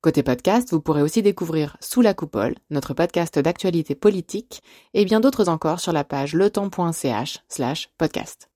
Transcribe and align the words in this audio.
Côté 0.00 0.22
podcast, 0.22 0.70
vous 0.70 0.80
pourrez 0.80 1.02
aussi 1.02 1.22
découvrir 1.22 1.76
Sous 1.80 2.02
la 2.02 2.14
coupole, 2.14 2.54
notre 2.70 2.94
podcast 2.94 3.36
d'actualité 3.36 3.96
politique, 3.96 4.62
et 4.94 5.04
bien 5.04 5.18
d'autres 5.18 5.48
encore 5.48 5.80
sur 5.80 5.92
la 5.92 6.04
page 6.04 6.34
letemps.ch 6.34 7.40
slash 7.48 7.90
podcast. 7.98 8.48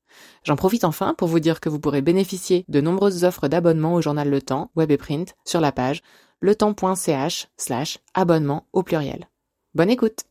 J'en 0.45 0.55
profite 0.55 0.85
enfin 0.85 1.15
pour 1.15 1.27
vous 1.27 1.41
dire 1.41 1.59
que 1.59 1.69
vous 1.69 1.81
pourrez 1.81 2.01
bénéficier 2.01 2.65
de 2.69 2.81
nombreuses 2.81 3.25
offres 3.25 3.49
d'abonnement 3.49 3.95
au 3.95 4.01
journal 4.01 4.31
Le 4.31 4.41
Temps, 4.41 4.71
web 4.77 4.93
et 4.93 4.97
print, 4.97 5.35
sur 5.45 5.61
la 5.61 5.73
page 5.73 6.03
letemps.ch 6.43 7.49
slash 7.57 7.99
abonnement 8.15 8.69
au 8.73 8.85
pluriel. 8.85 9.29
Bonne 9.75 9.91
écoute 9.91 10.27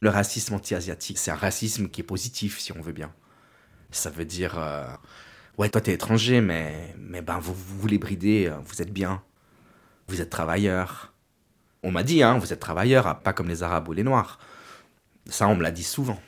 Le 0.00 0.10
racisme 0.10 0.54
anti-asiatique, 0.54 1.18
c'est 1.18 1.32
un 1.32 1.34
racisme 1.34 1.88
qui 1.88 2.02
est 2.02 2.04
positif, 2.04 2.60
si 2.60 2.70
on 2.70 2.80
veut 2.80 2.92
bien. 2.92 3.12
Ça 3.90 4.10
veut 4.10 4.24
dire... 4.24 4.60
Euh 4.60 4.86
Ouais, 5.58 5.68
toi, 5.68 5.80
t'es 5.80 5.92
étranger, 5.92 6.40
mais, 6.40 6.94
mais 6.96 7.20
ben, 7.20 7.40
vous, 7.40 7.52
vous 7.52 7.78
voulez 7.78 7.98
brider, 7.98 8.46
euh, 8.46 8.58
vous 8.64 8.80
êtes 8.80 8.92
bien. 8.92 9.22
Vous 10.06 10.20
êtes 10.20 10.30
travailleur. 10.30 11.12
On 11.82 11.90
m'a 11.90 12.04
dit, 12.04 12.22
hein, 12.22 12.38
vous 12.38 12.52
êtes 12.52 12.60
travailleur, 12.60 13.08
hein, 13.08 13.14
pas 13.14 13.32
comme 13.32 13.48
les 13.48 13.64
Arabes 13.64 13.88
ou 13.88 13.92
les 13.92 14.04
Noirs. 14.04 14.38
Ça, 15.26 15.48
on 15.48 15.56
me 15.56 15.62
l'a 15.62 15.72
dit 15.72 15.82
souvent. 15.82 16.20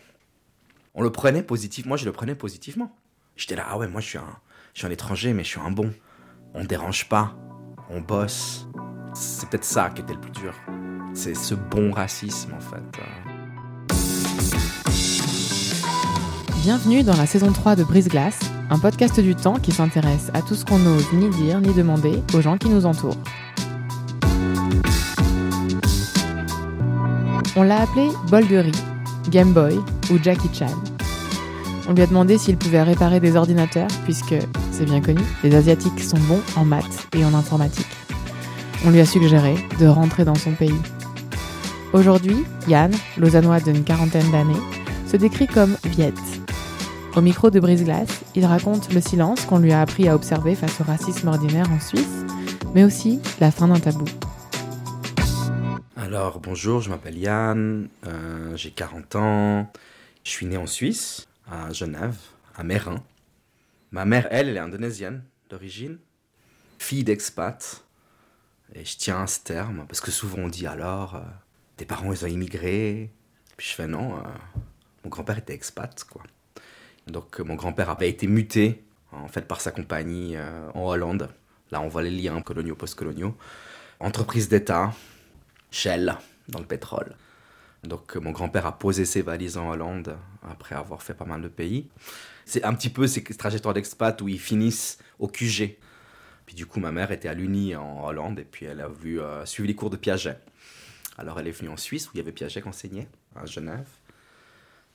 On 0.94 1.02
le 1.02 1.10
prenait 1.10 1.44
positivement, 1.44 1.90
moi 1.90 1.96
je 1.96 2.04
le 2.04 2.12
prenais 2.12 2.34
positivement. 2.34 2.94
J'étais 3.36 3.54
là, 3.54 3.66
ah 3.68 3.78
ouais, 3.78 3.86
moi 3.86 4.00
je 4.00 4.08
suis 4.08 4.18
un, 4.18 4.36
je 4.74 4.80
suis 4.80 4.86
un 4.88 4.90
étranger, 4.90 5.32
mais 5.32 5.44
je 5.44 5.48
suis 5.50 5.60
un 5.60 5.70
bon. 5.70 5.92
On 6.52 6.64
dérange 6.64 7.08
pas, 7.08 7.36
on 7.88 8.00
bosse. 8.00 8.66
C'est 9.14 9.48
peut-être 9.48 9.64
ça 9.64 9.90
qui 9.90 10.02
était 10.02 10.14
le 10.14 10.20
plus 10.20 10.32
dur. 10.32 10.54
C'est 11.14 11.34
ce 11.34 11.54
bon 11.54 11.92
racisme 11.92 12.52
en 12.54 12.60
fait. 12.60 13.29
Bienvenue 16.62 17.02
dans 17.02 17.16
la 17.16 17.24
saison 17.24 17.52
3 17.52 17.74
de 17.74 17.84
Brise 17.84 18.08
Glace, 18.08 18.38
un 18.68 18.78
podcast 18.78 19.18
du 19.18 19.34
temps 19.34 19.54
qui 19.54 19.72
s'intéresse 19.72 20.30
à 20.34 20.42
tout 20.42 20.54
ce 20.54 20.66
qu'on 20.66 20.78
n'ose 20.78 21.10
ni 21.14 21.30
dire 21.30 21.58
ni 21.58 21.72
demander 21.72 22.22
aux 22.34 22.42
gens 22.42 22.58
qui 22.58 22.68
nous 22.68 22.84
entourent. 22.84 23.16
On 27.56 27.62
l'a 27.62 27.80
appelé 27.80 28.08
bol 28.28 28.46
de 28.46 28.58
riz, 28.58 28.84
Game 29.30 29.54
Boy 29.54 29.78
ou 30.10 30.22
Jackie 30.22 30.50
Chan. 30.52 30.66
On 31.88 31.94
lui 31.94 32.02
a 32.02 32.06
demandé 32.06 32.36
s'il 32.36 32.58
pouvait 32.58 32.82
réparer 32.82 33.20
des 33.20 33.36
ordinateurs, 33.36 33.88
puisque, 34.04 34.36
c'est 34.70 34.84
bien 34.84 35.00
connu, 35.00 35.22
les 35.42 35.54
Asiatiques 35.54 36.00
sont 36.00 36.20
bons 36.28 36.42
en 36.56 36.66
maths 36.66 37.08
et 37.16 37.24
en 37.24 37.32
informatique. 37.32 37.88
On 38.84 38.90
lui 38.90 39.00
a 39.00 39.06
suggéré 39.06 39.54
de 39.80 39.86
rentrer 39.86 40.26
dans 40.26 40.34
son 40.34 40.52
pays. 40.52 40.80
Aujourd'hui, 41.94 42.44
Yann, 42.68 42.92
lausannois 43.16 43.60
d'une 43.60 43.82
quarantaine 43.82 44.30
d'années, 44.30 44.60
se 45.10 45.16
décrit 45.16 45.46
comme 45.46 45.76
Viet, 45.86 46.12
au 47.16 47.20
micro 47.20 47.50
de 47.50 47.58
Brise-Glace, 47.58 48.22
il 48.34 48.44
raconte 48.44 48.92
le 48.92 49.00
silence 49.00 49.44
qu'on 49.44 49.58
lui 49.58 49.72
a 49.72 49.80
appris 49.80 50.08
à 50.08 50.14
observer 50.14 50.54
face 50.54 50.80
au 50.80 50.84
racisme 50.84 51.28
ordinaire 51.28 51.70
en 51.70 51.80
Suisse, 51.80 52.24
mais 52.74 52.84
aussi 52.84 53.20
la 53.40 53.50
fin 53.50 53.68
d'un 53.68 53.80
tabou. 53.80 54.04
Alors 55.96 56.40
bonjour, 56.40 56.80
je 56.80 56.90
m'appelle 56.90 57.18
Yann, 57.18 57.88
euh, 58.06 58.56
j'ai 58.56 58.70
40 58.70 59.16
ans, 59.16 59.72
je 60.24 60.30
suis 60.30 60.46
né 60.46 60.56
en 60.56 60.66
Suisse, 60.66 61.26
à 61.50 61.72
Genève, 61.72 62.16
à 62.56 62.62
Mérin. 62.62 63.02
Ma 63.90 64.04
mère, 64.04 64.28
elle, 64.30 64.48
elle 64.48 64.56
est 64.56 64.60
indonésienne 64.60 65.24
d'origine, 65.48 65.98
fille 66.78 67.04
d'expat, 67.04 67.84
et 68.74 68.84
je 68.84 68.96
tiens 68.96 69.22
à 69.22 69.26
ce 69.26 69.40
terme, 69.40 69.84
parce 69.88 70.00
que 70.00 70.12
souvent 70.12 70.38
on 70.38 70.48
dit 70.48 70.66
alors, 70.66 71.16
euh, 71.16 71.20
tes 71.76 71.84
parents 71.84 72.12
ils 72.12 72.24
ont 72.24 72.28
immigré, 72.28 73.10
puis 73.56 73.68
je 73.68 73.74
fais 73.74 73.88
non, 73.88 74.16
euh, 74.16 74.22
mon 75.04 75.10
grand-père 75.10 75.38
était 75.38 75.54
expat, 75.54 76.04
quoi. 76.04 76.22
Donc 77.06 77.40
euh, 77.40 77.44
mon 77.44 77.54
grand-père 77.54 77.90
avait 77.90 78.08
été 78.08 78.26
muté 78.26 78.82
en 79.12 79.28
fait 79.28 79.46
par 79.46 79.60
sa 79.60 79.70
compagnie 79.70 80.36
euh, 80.36 80.70
en 80.74 80.86
Hollande. 80.86 81.28
Là, 81.70 81.80
on 81.80 81.88
voit 81.88 82.02
les 82.02 82.10
liens 82.10 82.40
coloniaux 82.42 82.74
post-coloniaux. 82.74 83.36
Entreprise 84.00 84.48
d'État, 84.48 84.92
Shell 85.70 86.16
dans 86.48 86.58
le 86.58 86.66
pétrole. 86.66 87.14
Donc 87.84 88.16
euh, 88.16 88.20
mon 88.20 88.30
grand-père 88.30 88.66
a 88.66 88.78
posé 88.78 89.04
ses 89.04 89.22
valises 89.22 89.56
en 89.56 89.70
Hollande 89.70 90.16
après 90.48 90.74
avoir 90.74 91.02
fait 91.02 91.14
pas 91.14 91.24
mal 91.24 91.42
de 91.42 91.48
pays. 91.48 91.88
C'est 92.44 92.64
un 92.64 92.74
petit 92.74 92.90
peu 92.90 93.06
ces 93.06 93.22
trajectoires 93.22 93.74
d'expat 93.74 94.20
où 94.22 94.28
ils 94.28 94.40
finissent 94.40 94.98
au 95.18 95.28
QG. 95.28 95.76
Puis 96.46 96.56
du 96.56 96.66
coup, 96.66 96.80
ma 96.80 96.90
mère 96.90 97.12
était 97.12 97.28
à 97.28 97.34
l'Uni 97.34 97.76
en 97.76 98.04
Hollande 98.04 98.40
et 98.40 98.44
puis 98.44 98.66
elle 98.66 98.80
a 98.80 98.88
vu 98.88 99.20
suivre 99.44 99.68
les 99.68 99.76
cours 99.76 99.90
de 99.90 99.96
Piaget. 99.96 100.36
Alors 101.16 101.38
elle 101.38 101.46
est 101.46 101.52
venue 101.52 101.70
en 101.70 101.76
Suisse 101.76 102.08
où 102.08 102.10
il 102.14 102.16
y 102.16 102.20
avait 102.20 102.32
Piaget 102.32 102.60
qui 102.60 102.68
enseignait 102.68 103.06
à 103.36 103.46
Genève. 103.46 103.86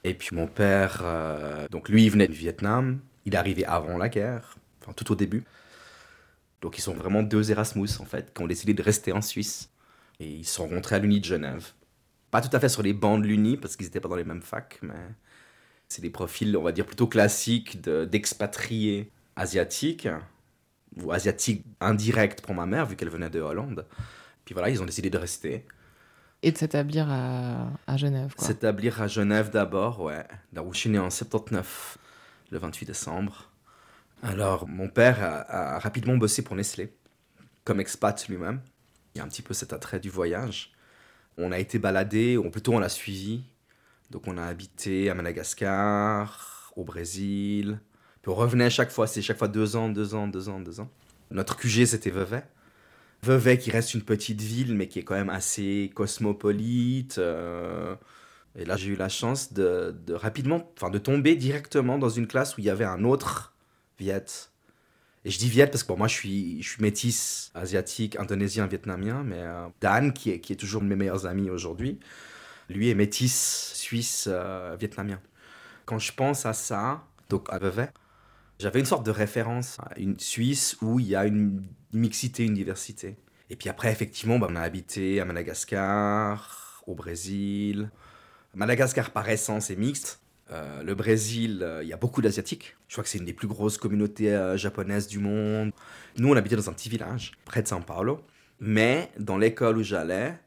Et 0.06 0.14
puis 0.14 0.36
mon 0.36 0.46
père, 0.46 1.02
euh, 1.04 1.68
donc 1.70 1.90
lui, 1.90 2.06
il 2.06 2.12
venait 2.12 2.28
du 2.28 2.36
Vietnam. 2.36 3.00
Il 3.26 3.34
est 3.34 3.38
arrivé 3.38 3.66
avant 3.66 3.98
la 3.98 4.08
guerre, 4.08 4.56
enfin 4.80 4.94
tout 4.94 5.12
au 5.12 5.16
début. 5.16 5.44
Donc 6.62 6.78
ils 6.78 6.82
sont 6.82 6.94
vraiment 6.94 7.24
deux 7.24 7.50
Erasmus, 7.50 7.90
en 8.00 8.06
fait, 8.06 8.32
qui 8.32 8.44
ont 8.44 8.46
décidé 8.46 8.76
de 8.76 8.84
rester 8.84 9.12
en 9.14 9.24
Suisse. 9.24 9.72
Et 10.20 10.30
ils 10.30 10.46
sont 10.46 10.68
rentrés 10.68 10.98
à 10.98 11.00
l'Uni 11.00 11.22
de 11.22 11.26
Genève. 11.26 11.72
Pas 12.30 12.42
tout 12.42 12.56
à 12.56 12.60
fait 12.60 12.70
sur 12.70 12.84
les 12.84 12.94
bancs 12.94 13.20
de 13.20 13.26
l'Uni, 13.26 13.58
parce 13.58 13.76
qu'ils 13.76 13.88
n'étaient 13.88 14.00
pas 14.00 14.08
dans 14.08 14.16
les 14.16 14.24
mêmes 14.24 14.44
facs, 14.44 14.78
mais 14.84 14.94
c'est 15.88 16.04
des 16.04 16.12
profils, 16.12 16.56
on 16.56 16.62
va 16.62 16.72
dire, 16.72 16.86
plutôt 16.86 17.08
classiques 17.08 17.82
d'expatriés 17.82 19.12
asiatiques, 19.36 20.08
ou 20.98 21.12
asiatiques 21.14 21.66
indirects 21.82 22.44
pour 22.44 22.54
ma 22.54 22.68
mère, 22.68 22.86
vu 22.86 22.96
qu'elle 22.96 23.10
venait 23.10 23.32
de 23.32 23.42
Hollande. 23.42 23.88
Puis 24.46 24.54
voilà, 24.54 24.70
ils 24.70 24.84
ont 24.84 24.86
décidé 24.86 25.10
de 25.10 25.18
rester. 25.18 25.66
Et 26.46 26.52
de 26.52 26.58
s'établir 26.60 27.08
à, 27.10 27.98
Genève. 27.98 28.32
S'établir 28.38 29.02
à 29.02 29.08
Genève 29.08 29.50
d'abord, 29.50 30.02
ouais. 30.02 30.24
Là 30.54 30.62
où 30.62 30.72
je 30.74 30.78
suis 30.78 30.90
né 30.92 31.00
en 31.00 31.10
79, 31.10 31.98
le 32.52 32.60
28 32.60 32.86
décembre. 32.86 33.50
Alors, 34.22 34.68
mon 34.68 34.88
père 34.88 35.18
a, 35.24 35.80
rapidement 35.80 36.16
bossé 36.18 36.44
pour 36.44 36.56
Nestlé, 36.56 36.96
comme 37.64 37.80
expat 37.80 38.28
lui-même. 38.30 38.62
Il 39.16 39.18
y 39.18 39.22
a 39.22 39.24
un 39.24 39.28
petit 39.28 39.42
peu 39.42 39.56
cet 39.56 39.74
attrait 39.74 40.00
du 40.00 40.12
voyage. 40.12 40.72
On 41.40 41.52
a 41.52 41.58
été 41.58 41.80
baladé, 41.80 42.38
ou 42.38 42.52
plutôt 42.52 42.76
on 42.76 42.80
l'a 42.80 42.90
suivi. 42.90 43.44
Donc, 44.12 44.28
on 44.28 44.38
a 44.38 44.44
habité 44.44 45.10
à 45.10 45.16
Madagascar, 45.16 46.72
au 46.76 46.84
Brésil. 46.84 47.80
Puis 48.22 48.32
on 48.32 48.36
revenait 48.36 48.70
chaque 48.70 48.92
fois, 48.92 49.08
c'est 49.08 49.24
chaque 49.24 49.40
fois 49.40 49.48
deux 49.48 49.76
ans, 49.76 49.90
deux 49.90 50.14
ans, 50.14 50.28
deux 50.28 50.48
ans, 50.48 50.60
deux 50.60 50.80
ans. 50.80 50.92
Notre 51.32 51.58
QG, 51.58 51.86
c'était 51.86 52.12
Vevey. 52.12 52.44
Vevey 53.26 53.58
qui 53.58 53.72
reste 53.72 53.94
une 53.94 54.04
petite 54.04 54.42
ville, 54.42 54.76
mais 54.76 54.88
qui 54.88 55.00
est 55.00 55.04
quand 55.04 55.16
même 55.16 55.30
assez 55.30 55.92
cosmopolite. 55.96 57.18
Euh, 57.18 57.96
et 58.56 58.66
là, 58.66 58.78
j'ai 58.78 58.90
eu 58.90 58.96
la 58.96 59.10
chance 59.10 59.54
de, 59.54 59.96
rapidement, 60.10 60.72
enfin, 60.78 60.90
de 60.90 60.98
tomber 60.98 61.36
directement 61.36 61.98
dans 61.98 62.10
une 62.10 62.28
classe 62.28 62.58
où 62.58 62.62
il 62.62 62.66
y 62.66 62.70
avait 62.70 62.86
un 62.86 63.04
autre 63.04 63.54
Viet. 64.00 64.26
Et 65.26 65.32
je 65.32 65.40
dis 65.40 65.50
Viet 65.50 65.68
parce 65.68 65.84
que 65.84 65.88
pour 65.88 65.98
moi, 65.98 66.08
je 66.08 66.14
suis, 66.14 66.62
je 66.62 66.70
suis 66.70 66.82
métis, 66.82 67.52
asiatique, 67.56 68.16
indonésien, 68.18 68.68
vietnamien. 68.68 69.24
Mais 69.24 69.40
euh, 69.40 69.68
Dan, 69.82 70.14
qui 70.14 70.32
est, 70.32 70.40
qui 70.40 70.54
est 70.54 70.58
toujours 70.58 70.84
mes 70.84 70.96
meilleurs 70.96 71.26
amis 71.26 71.50
aujourd'hui, 71.50 72.00
lui 72.70 72.90
est 72.90 72.96
métis, 72.96 73.72
suisse, 73.74 74.28
euh, 74.32 74.76
vietnamien. 74.80 75.20
Quand 75.86 76.00
je 76.00 76.14
pense 76.14 76.46
à 76.46 76.54
ça, 76.54 77.04
donc 77.30 77.48
à 77.52 77.58
Vevey, 77.58 77.90
j'avais 78.60 78.80
une 78.80 78.86
sorte 78.86 79.06
de 79.06 79.12
référence 79.12 79.78
à 79.80 80.00
une 80.00 80.18
Suisse 80.20 80.78
où 80.82 81.00
il 81.00 81.08
y 81.08 81.16
a 81.16 81.26
une 81.26 81.64
mixité, 82.00 82.44
une 82.44 82.54
diversité. 82.54 83.18
Et 83.50 83.56
puis 83.56 83.70
après, 83.70 83.92
effectivement, 83.92 84.40
bah, 84.40 84.48
on 84.50 84.56
a 84.56 84.62
habité 84.62 85.20
à 85.20 85.26
Madagascar, 85.26 86.84
au 86.88 86.96
Brésil. 86.96 87.90
Madagascar, 88.54 89.12
par 89.12 89.30
essence, 89.30 89.70
est 89.70 89.76
mixte. 89.76 90.22
Euh, 90.52 90.84
le 90.84 90.94
Brésil, 90.96 91.62
euh, 91.64 91.84
il 91.84 91.90
y 91.90 91.94
a 91.94 91.98
beaucoup 91.98 92.22
d'Asiatiques. 92.22 92.76
Je 92.88 92.94
crois 92.94 93.04
que 93.04 93.10
c'est 93.10 93.18
une 93.18 93.26
des 93.26 93.34
plus 93.34 93.48
grosses 93.48 93.78
communautés 93.78 94.34
euh, 94.34 94.58
japonaises 94.58 95.08
du 95.08 95.20
monde. 95.20 95.72
Nous, 96.18 96.30
on 96.30 96.36
habitait 96.36 96.56
dans 96.56 96.70
un 96.70 96.74
petit 96.74 96.90
village, 96.90 97.34
près 97.46 97.62
de 97.62 97.68
São 97.68 97.84
Paulo. 97.84 98.22
Mais 98.60 99.12
dans 99.20 99.38
l'école 99.38 99.78
où 99.78 99.84
j'allais, 99.84 100.38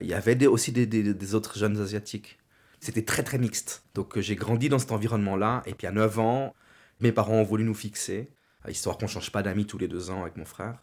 il 0.00 0.08
y 0.08 0.14
avait 0.14 0.46
aussi 0.46 0.72
des, 0.72 0.86
des, 0.86 1.34
autres 1.34 1.58
jeunes 1.58 1.80
Asiatiques. 1.80 2.38
C'était 2.80 3.04
très, 3.04 3.22
très 3.22 3.38
mixte. 3.38 3.84
Donc 3.94 4.18
j'ai 4.18 4.36
grandi 4.36 4.68
dans 4.68 4.78
cet 4.78 4.92
environnement-là. 4.92 5.62
Et 5.66 5.74
puis 5.74 5.86
à 5.86 5.92
9 5.92 6.18
ans, 6.18 6.54
mes 7.00 7.12
parents 7.12 7.36
ont 7.36 7.44
voulu 7.44 7.64
nous 7.64 7.74
fixer, 7.74 8.30
histoire 8.68 8.98
qu'on 8.98 9.06
change 9.06 9.30
pas 9.32 9.42
d'amis 9.42 9.66
tous 9.66 9.78
les 9.78 9.88
deux 9.88 10.10
ans 10.10 10.22
avec 10.22 10.36
mon 10.36 10.44
frère. 10.44 10.78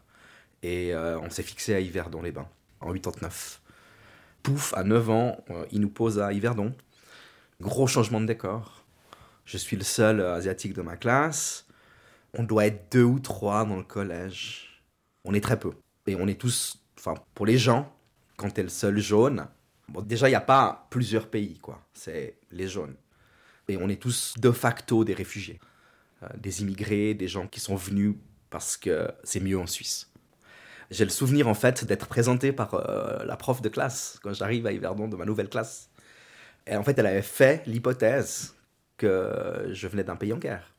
Et 0.64 0.94
euh, 0.94 1.20
on 1.20 1.30
s'est 1.30 1.44
fixé 1.44 1.76
à 1.76 1.80
Yverdon-les-Bains, 1.80 2.48
en 2.80 2.94
89. 2.94 3.62
Pouf, 4.42 4.74
à 4.76 4.84
9 4.84 5.10
ans, 5.10 5.44
euh, 5.52 5.66
il 5.72 5.82
nous 5.82 5.90
pose 5.90 6.20
à 6.20 6.32
Yverdon. 6.34 6.74
Gros 7.62 7.86
changement 7.86 8.22
de 8.22 8.26
décor. 8.26 8.86
Je 9.46 9.58
suis 9.58 9.76
le 9.76 9.84
seul 9.84 10.22
asiatique 10.22 10.74
de 10.74 10.82
ma 10.82 10.96
classe. 10.96 11.68
On 12.34 12.44
doit 12.44 12.66
être 12.66 12.92
deux 12.92 13.04
ou 13.04 13.20
trois 13.20 13.66
dans 13.66 13.76
le 13.76 13.84
collège. 13.84 14.82
On 15.26 15.34
est 15.34 15.42
très 15.42 15.60
peu. 15.60 15.72
Et 16.08 16.16
on 16.16 16.28
est 16.28 16.40
tous, 16.40 16.82
enfin, 16.98 17.14
pour 17.36 17.46
les 17.46 17.58
gens, 17.58 17.94
quand 18.38 18.50
t'es 18.50 18.64
le 18.64 18.70
seul 18.70 19.00
jaune, 19.00 19.46
bon, 19.90 20.02
déjà, 20.02 20.28
il 20.28 20.32
n'y 20.32 20.36
a 20.36 20.42
pas 20.42 20.88
plusieurs 20.90 21.30
pays, 21.30 21.60
quoi. 21.60 21.82
C'est 21.94 22.38
les 22.52 22.68
jaunes. 22.68 22.96
Et 23.68 23.78
on 23.78 23.90
est 23.90 24.02
tous 24.02 24.34
de 24.38 24.52
facto 24.52 25.04
des 25.04 25.14
réfugiés, 25.14 25.60
euh, 26.24 26.28
des 26.38 26.62
immigrés, 26.62 27.14
des 27.14 27.28
gens 27.28 27.48
qui 27.48 27.60
sont 27.60 27.76
venus 27.76 28.16
parce 28.50 28.78
que 28.78 29.10
c'est 29.24 29.40
mieux 29.40 29.60
en 29.60 29.68
Suisse. 29.68 30.13
J'ai 30.92 31.06
le 31.06 31.12
souvenir 31.12 31.48
en 31.48 31.54
fait 31.54 31.86
d'être 31.86 32.08
présenté 32.08 32.52
par 32.52 32.74
euh, 32.74 33.24
la 33.26 33.36
prof 33.36 33.62
de 33.62 33.70
classe 33.70 34.20
quand 34.22 34.34
j'arrive 34.34 34.66
à 34.68 34.72
Yverdon 34.72 35.08
de 35.08 35.16
ma 35.16 35.26
nouvelle 35.26 35.50
classe. 35.50 35.90
Et 36.68 36.76
en 36.76 36.84
fait, 36.84 36.98
elle 36.98 37.08
avait 37.08 37.22
fait 37.22 37.64
l'hypothèse 37.66 38.56
que 38.98 39.68
je 39.72 39.88
venais 39.88 40.04
d'un 40.04 40.16
pays 40.16 40.34
en 40.34 40.38
guerre. 40.38 40.74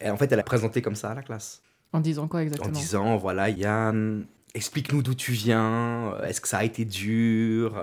Et 0.00 0.08
en 0.08 0.16
fait, 0.16 0.32
elle 0.32 0.40
a 0.40 0.44
présenté 0.44 0.80
comme 0.80 0.94
ça 0.94 1.10
à 1.10 1.14
la 1.14 1.22
classe. 1.22 1.62
En 1.92 2.00
disant 2.00 2.28
quoi 2.28 2.42
exactement? 2.42 2.70
En 2.70 2.72
disant, 2.72 3.16
voilà, 3.16 3.50
Yann, 3.50 4.24
explique-nous 4.54 5.02
d'où 5.02 5.14
tu 5.14 5.32
viens, 5.32 6.16
est-ce 6.22 6.40
que 6.40 6.48
ça 6.48 6.58
a 6.58 6.64
été 6.64 6.84
dur 6.84 7.76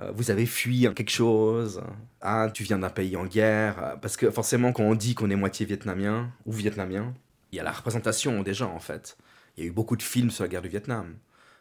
euh, 0.00 0.10
vous 0.12 0.30
avez 0.30 0.46
fui 0.46 0.88
quelque 0.94 1.10
chose, 1.10 1.80
ah, 2.20 2.48
tu 2.52 2.64
viens 2.64 2.78
d'un 2.78 2.90
pays 2.90 3.16
en 3.16 3.26
guerre, 3.26 3.96
parce 4.02 4.16
que 4.16 4.30
forcément 4.30 4.72
quand 4.72 4.82
on 4.82 4.94
dit 4.94 5.14
qu'on 5.14 5.30
est 5.30 5.36
moitié 5.36 5.66
vietnamien 5.66 6.30
ou 6.46 6.52
vietnamien, 6.52 7.14
il 7.52 7.56
y 7.56 7.60
a 7.60 7.62
la 7.62 7.70
représentation 7.70 8.42
des 8.42 8.54
gens 8.54 8.74
en 8.74 8.80
fait. 8.80 9.16
Il 9.56 9.64
y 9.64 9.66
a 9.66 9.70
eu 9.70 9.72
beaucoup 9.72 9.96
de 9.96 10.02
films 10.02 10.30
sur 10.30 10.44
la 10.44 10.48
guerre 10.48 10.62
du 10.62 10.68
Vietnam. 10.68 11.16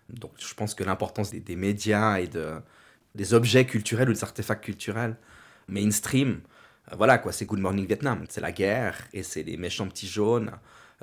Donc 0.09 0.31
je 0.37 0.53
pense 0.53 0.75
que 0.75 0.83
l'importance 0.83 1.31
des, 1.31 1.55
médias 1.55 2.17
et 2.19 2.27
de, 2.27 2.55
des 3.15 3.33
objets 3.33 3.65
culturels 3.65 4.09
ou 4.09 4.13
des 4.13 4.23
artefacts 4.23 4.63
culturels 4.63 5.15
mainstream, 5.67 6.41
euh, 6.91 6.95
voilà 6.95 7.17
quoi, 7.17 7.31
c'est 7.31 7.45
Good 7.45 7.59
Morning 7.59 7.85
Vietnam. 7.85 8.25
C'est 8.29 8.41
la 8.41 8.51
guerre 8.51 9.07
et 9.13 9.23
c'est 9.23 9.43
les 9.43 9.57
méchants 9.57 9.87
petits 9.87 10.07
jaunes 10.07 10.51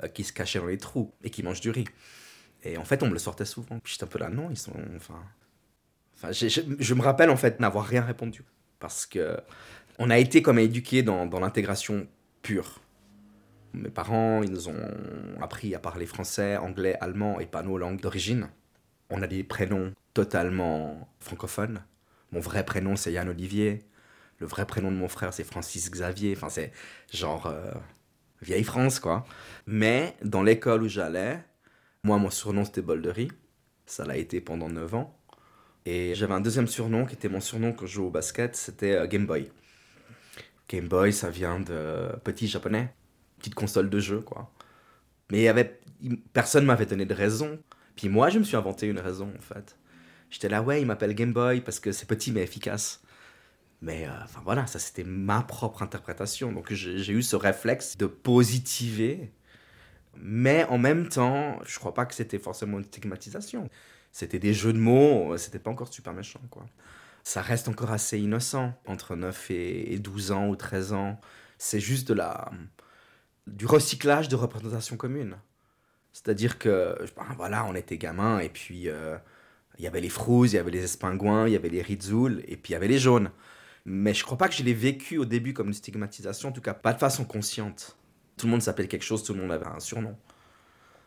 euh, 0.03 0.07
qui 0.07 0.23
se 0.23 0.33
cachaient 0.33 0.59
dans 0.59 0.67
les 0.67 0.77
trous 0.77 1.13
et 1.23 1.29
qui 1.29 1.43
mangent 1.43 1.61
du 1.61 1.71
riz. 1.71 1.85
Et 2.63 2.77
en 2.77 2.85
fait, 2.85 3.01
on 3.03 3.07
me 3.07 3.13
le 3.13 3.19
sortait 3.19 3.45
souvent. 3.45 3.79
Puis 3.79 3.93
j'étais 3.93 4.03
un 4.03 4.07
peu 4.07 4.19
là, 4.19 4.29
non, 4.29 4.49
ils 4.51 4.57
sont. 4.57 4.73
Enfin, 4.95 5.19
je, 6.31 6.93
me 6.93 7.01
rappelle 7.01 7.31
en 7.31 7.37
fait 7.37 7.59
n'avoir 7.59 7.85
rien 7.85 8.03
répondu 8.03 8.43
parce 8.79 9.07
que 9.07 9.37
on 9.97 10.11
a 10.11 10.19
été 10.19 10.43
comme 10.43 10.59
éduqués 10.59 11.01
dans, 11.01 11.25
dans 11.25 11.39
l'intégration 11.39 12.07
pure. 12.43 12.79
Mes 13.73 13.89
parents, 13.89 14.43
ils 14.43 14.51
nous 14.51 14.67
ont 14.69 14.89
appris 15.41 15.73
à 15.75 15.79
parler 15.79 16.05
français, 16.05 16.57
anglais, 16.57 16.97
allemand 16.99 17.39
et 17.39 17.45
pas 17.45 17.63
nos 17.63 17.77
langues 17.77 18.01
d'origine. 18.01 18.49
On 19.09 19.21
a 19.21 19.27
des 19.27 19.43
prénoms 19.43 19.93
totalement 20.13 21.09
francophones. 21.19 21.83
Mon 22.31 22.39
vrai 22.39 22.65
prénom, 22.65 22.95
c'est 22.95 23.11
Yann 23.11 23.29
Olivier. 23.29 23.79
Le 24.39 24.47
vrai 24.47 24.65
prénom 24.65 24.91
de 24.91 24.97
mon 24.97 25.07
frère, 25.07 25.33
c'est 25.33 25.43
Francis 25.43 25.89
Xavier. 25.89 26.33
Enfin, 26.35 26.49
c'est 26.49 26.71
genre 27.13 27.47
euh, 27.47 27.71
vieille 28.41 28.63
France, 28.63 28.99
quoi. 28.99 29.25
Mais 29.67 30.15
dans 30.23 30.43
l'école 30.43 30.83
où 30.83 30.87
j'allais, 30.87 31.39
moi, 32.03 32.17
mon 32.17 32.29
surnom, 32.29 32.65
c'était 32.65 32.81
Boldery. 32.81 33.31
Ça 33.85 34.05
l'a 34.05 34.17
été 34.17 34.41
pendant 34.41 34.69
9 34.69 34.95
ans. 34.95 35.17
Et 35.85 36.13
j'avais 36.15 36.33
un 36.33 36.41
deuxième 36.41 36.67
surnom 36.67 37.05
qui 37.05 37.15
était 37.15 37.29
mon 37.29 37.41
surnom 37.41 37.73
quand 37.73 37.85
je 37.85 37.93
jouais 37.93 38.05
au 38.05 38.11
basket, 38.11 38.55
c'était 38.55 38.93
euh, 38.93 39.07
Game 39.07 39.25
Boy. 39.25 39.51
Game 40.69 40.87
Boy, 40.87 41.11
ça 41.11 41.29
vient 41.29 41.59
de 41.59 42.09
petit 42.23 42.47
japonais, 42.47 42.93
petite 43.41 43.55
console 43.55 43.89
de 43.89 43.99
jeu, 43.99 44.21
quoi. 44.21 44.51
Mais 45.31 45.41
y 45.41 45.47
avait, 45.47 45.79
personne 46.33 46.65
m'avait 46.65 46.85
donné 46.85 47.05
de 47.05 47.13
raison. 47.13 47.59
Puis 47.95 48.09
moi, 48.09 48.29
je 48.29 48.39
me 48.39 48.43
suis 48.43 48.55
inventé 48.55 48.87
une 48.87 48.99
raison, 48.99 49.31
en 49.37 49.41
fait. 49.41 49.77
J'étais 50.29 50.49
là, 50.49 50.61
ouais, 50.61 50.81
il 50.81 50.87
m'appelle 50.87 51.13
Game 51.13 51.33
Boy 51.33 51.61
parce 51.61 51.79
que 51.79 51.91
c'est 51.91 52.05
petit 52.07 52.31
mais 52.31 52.41
efficace. 52.41 53.01
Mais 53.81 54.07
euh, 54.07 54.11
enfin 54.23 54.41
voilà, 54.43 54.67
ça 54.67 54.79
c'était 54.79 55.03
ma 55.03 55.41
propre 55.41 55.81
interprétation. 55.81 56.53
Donc 56.53 56.71
j'ai 56.71 57.13
eu 57.13 57.23
ce 57.23 57.35
réflexe 57.35 57.97
de 57.97 58.05
positiver. 58.05 59.33
Mais 60.15 60.65
en 60.65 60.77
même 60.77 61.09
temps, 61.09 61.59
je 61.65 61.79
crois 61.79 61.93
pas 61.93 62.05
que 62.05 62.13
c'était 62.13 62.39
forcément 62.39 62.77
une 62.77 62.85
stigmatisation 62.85 63.69
c'était 64.11 64.39
des 64.39 64.53
jeux 64.53 64.73
de 64.73 64.77
mots, 64.77 65.37
c'était 65.37 65.59
pas 65.59 65.71
encore 65.71 65.91
super 65.91 66.13
méchant, 66.13 66.41
quoi. 66.49 66.65
Ça 67.23 67.41
reste 67.41 67.67
encore 67.67 67.91
assez 67.91 68.19
innocent, 68.19 68.73
entre 68.87 69.15
9 69.15 69.51
et 69.51 69.99
12 69.99 70.31
ans 70.31 70.47
ou 70.47 70.55
13 70.55 70.93
ans. 70.93 71.21
C'est 71.59 71.79
juste 71.79 72.07
de 72.07 72.15
la, 72.15 72.51
du 73.47 73.65
recyclage 73.65 74.29
de 74.29 74.35
représentation 74.35 74.97
commune. 74.97 75.37
C'est-à-dire 76.13 76.59
que, 76.59 76.95
ben, 77.15 77.25
voilà, 77.37 77.65
on 77.65 77.75
était 77.75 77.97
gamins, 77.97 78.39
et 78.39 78.49
puis 78.49 78.89
euh, 78.89 79.17
il 79.77 79.83
y 79.83 79.87
avait 79.87 80.01
les 80.01 80.09
frouzes, 80.09 80.53
il 80.53 80.57
y 80.57 80.59
avait 80.59 80.71
les 80.71 80.83
espingouins, 80.83 81.47
il 81.47 81.53
y 81.53 81.55
avait 81.55 81.69
les 81.69 81.81
rizouls, 81.81 82.41
et 82.47 82.57
puis 82.57 82.71
il 82.71 82.73
y 82.73 82.75
avait 82.75 82.87
les 82.87 82.99
jaunes. 82.99 83.31
Mais 83.85 84.13
je 84.13 84.23
crois 84.23 84.37
pas 84.37 84.47
que 84.47 84.55
je 84.55 84.63
l'ai 84.63 84.73
vécu 84.73 85.17
au 85.17 85.25
début 85.25 85.53
comme 85.53 85.67
une 85.67 85.73
stigmatisation, 85.73 86.49
en 86.49 86.51
tout 86.51 86.61
cas 86.61 86.73
pas 86.73 86.93
de 86.93 86.99
façon 86.99 87.25
consciente. 87.25 87.97
Tout 88.37 88.45
le 88.47 88.51
monde 88.51 88.61
s'appelait 88.61 88.87
quelque 88.87 89.03
chose, 89.03 89.23
tout 89.23 89.33
le 89.33 89.41
monde 89.41 89.51
avait 89.51 89.67
un 89.67 89.79
surnom. 89.79 90.17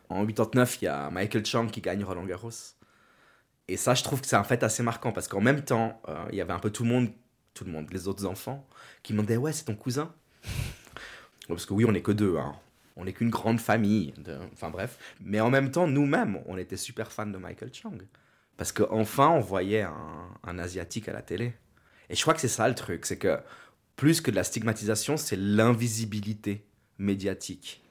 En 0.09 0.25
89, 0.25 0.81
il 0.81 0.85
y 0.85 0.87
a 0.87 1.09
Michael 1.09 1.45
Chang 1.45 1.67
qui 1.67 1.81
gagne 1.81 2.03
Roland 2.03 2.25
Garros. 2.25 2.51
Et 3.67 3.77
ça, 3.77 3.95
je 3.95 4.03
trouve 4.03 4.21
que 4.21 4.27
c'est 4.27 4.35
un 4.35 4.43
fait 4.43 4.63
assez 4.63 4.83
marquant 4.83 5.11
parce 5.11 5.27
qu'en 5.27 5.41
même 5.41 5.63
temps, 5.63 6.01
euh, 6.07 6.25
il 6.31 6.37
y 6.37 6.41
avait 6.41 6.53
un 6.53 6.59
peu 6.59 6.69
tout 6.69 6.83
le 6.83 6.89
monde, 6.89 7.09
tout 7.53 7.65
le 7.65 7.71
monde, 7.71 7.91
les 7.91 8.07
autres 8.07 8.25
enfants, 8.25 8.67
qui 9.01 9.13
me 9.13 9.17
demandaient 9.19 9.37
Ouais, 9.37 9.53
c'est 9.53 9.65
ton 9.65 9.75
cousin? 9.75 10.13
Parce 11.47 11.65
que 11.65 11.73
oui, 11.73 11.85
on 11.85 11.91
n'est 11.91 12.01
que 12.01 12.11
deux, 12.11 12.37
hein. 12.37 12.55
on 12.95 13.05
n'est 13.05 13.13
qu'une 13.13 13.29
grande 13.29 13.59
famille. 13.59 14.13
Enfin 14.53 14.69
bref. 14.69 14.97
Mais 15.21 15.39
en 15.39 15.49
même 15.49 15.71
temps, 15.71 15.87
nous-mêmes, 15.87 16.41
on 16.45 16.57
était 16.57 16.77
super 16.77 17.11
fans 17.11 17.25
de 17.27 17.37
Michael 17.37 17.73
Chang. 17.73 17.97
Parce 18.57 18.71
qu'enfin, 18.71 19.29
on 19.29 19.41
voyait 19.41 19.81
un, 19.81 20.59
Asiatique 20.59 21.09
à 21.09 21.13
la 21.13 21.21
télé. 21.21 21.53
Et 22.09 22.15
je 22.15 22.21
crois 22.21 22.33
que 22.33 22.39
c'est 22.39 22.47
ça 22.47 22.67
le 22.67 22.75
truc 22.75 23.05
c'est 23.05 23.17
que 23.17 23.39
plus 23.95 24.21
que 24.21 24.31
de 24.31 24.35
la 24.35 24.43
stigmatisation, 24.43 25.17
c'est 25.17 25.35
l'invisibilité 25.35 26.65
médiatique. 26.97 27.83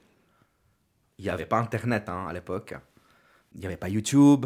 Il 1.17 1.25
n'y 1.25 1.29
avait 1.29 1.45
pas 1.45 1.57
Internet 1.57 2.09
hein, 2.09 2.25
à 2.27 2.33
l'époque. 2.33 2.75
Il 3.53 3.59
n'y 3.59 3.65
avait 3.65 3.77
pas 3.77 3.89
YouTube 3.89 4.45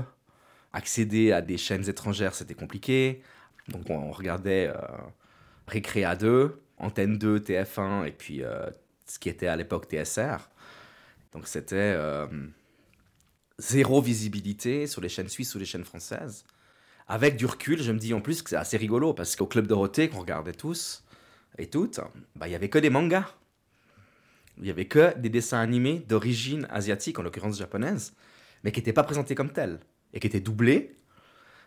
accéder 0.73 1.31
à 1.31 1.41
des 1.41 1.57
chaînes 1.57 1.87
étrangères, 1.89 2.35
c'était 2.35 2.53
compliqué. 2.53 3.21
Donc 3.69 3.89
on 3.89 4.11
regardait 4.11 4.67
euh, 4.67 4.79
Récréa 5.67 6.15
2, 6.15 6.61
Antenne 6.77 7.17
2, 7.17 7.39
TF1 7.39 8.05
et 8.05 8.11
puis 8.11 8.43
euh, 8.43 8.69
ce 9.09 9.19
qui 9.19 9.29
était 9.29 9.47
à 9.47 9.55
l'époque 9.55 9.87
TSR. 9.87 10.49
Donc 11.33 11.47
c'était 11.47 11.75
euh, 11.75 12.27
zéro 13.57 14.01
visibilité 14.01 14.87
sur 14.87 15.01
les 15.01 15.09
chaînes 15.09 15.29
suisses 15.29 15.53
ou 15.55 15.59
les 15.59 15.65
chaînes 15.65 15.85
françaises. 15.85 16.45
Avec 17.07 17.35
du 17.35 17.45
recul, 17.45 17.81
je 17.81 17.91
me 17.91 17.97
dis 17.97 18.13
en 18.13 18.21
plus 18.21 18.41
que 18.41 18.49
c'est 18.51 18.55
assez 18.55 18.77
rigolo 18.77 19.13
parce 19.13 19.35
qu'au 19.35 19.47
Club 19.47 19.67
Dorothée, 19.67 20.09
qu'on 20.09 20.19
regardait 20.19 20.53
tous 20.53 21.03
et 21.57 21.67
toutes, 21.67 21.99
bah, 22.35 22.47
il 22.47 22.51
y 22.51 22.55
avait 22.55 22.69
que 22.69 22.77
des 22.77 22.89
mangas. 22.89 23.35
Il 24.59 24.67
y 24.67 24.69
avait 24.69 24.85
que 24.85 25.17
des 25.17 25.29
dessins 25.29 25.59
animés 25.59 25.99
d'origine 25.99 26.67
asiatique, 26.69 27.17
en 27.17 27.23
l'occurrence 27.23 27.57
japonaise, 27.57 28.13
mais 28.63 28.71
qui 28.71 28.79
n'étaient 28.79 28.93
pas 28.93 29.03
présentés 29.03 29.33
comme 29.33 29.51
tels 29.51 29.79
et 30.13 30.19
qui 30.19 30.27
était 30.27 30.41
doublé. 30.41 30.97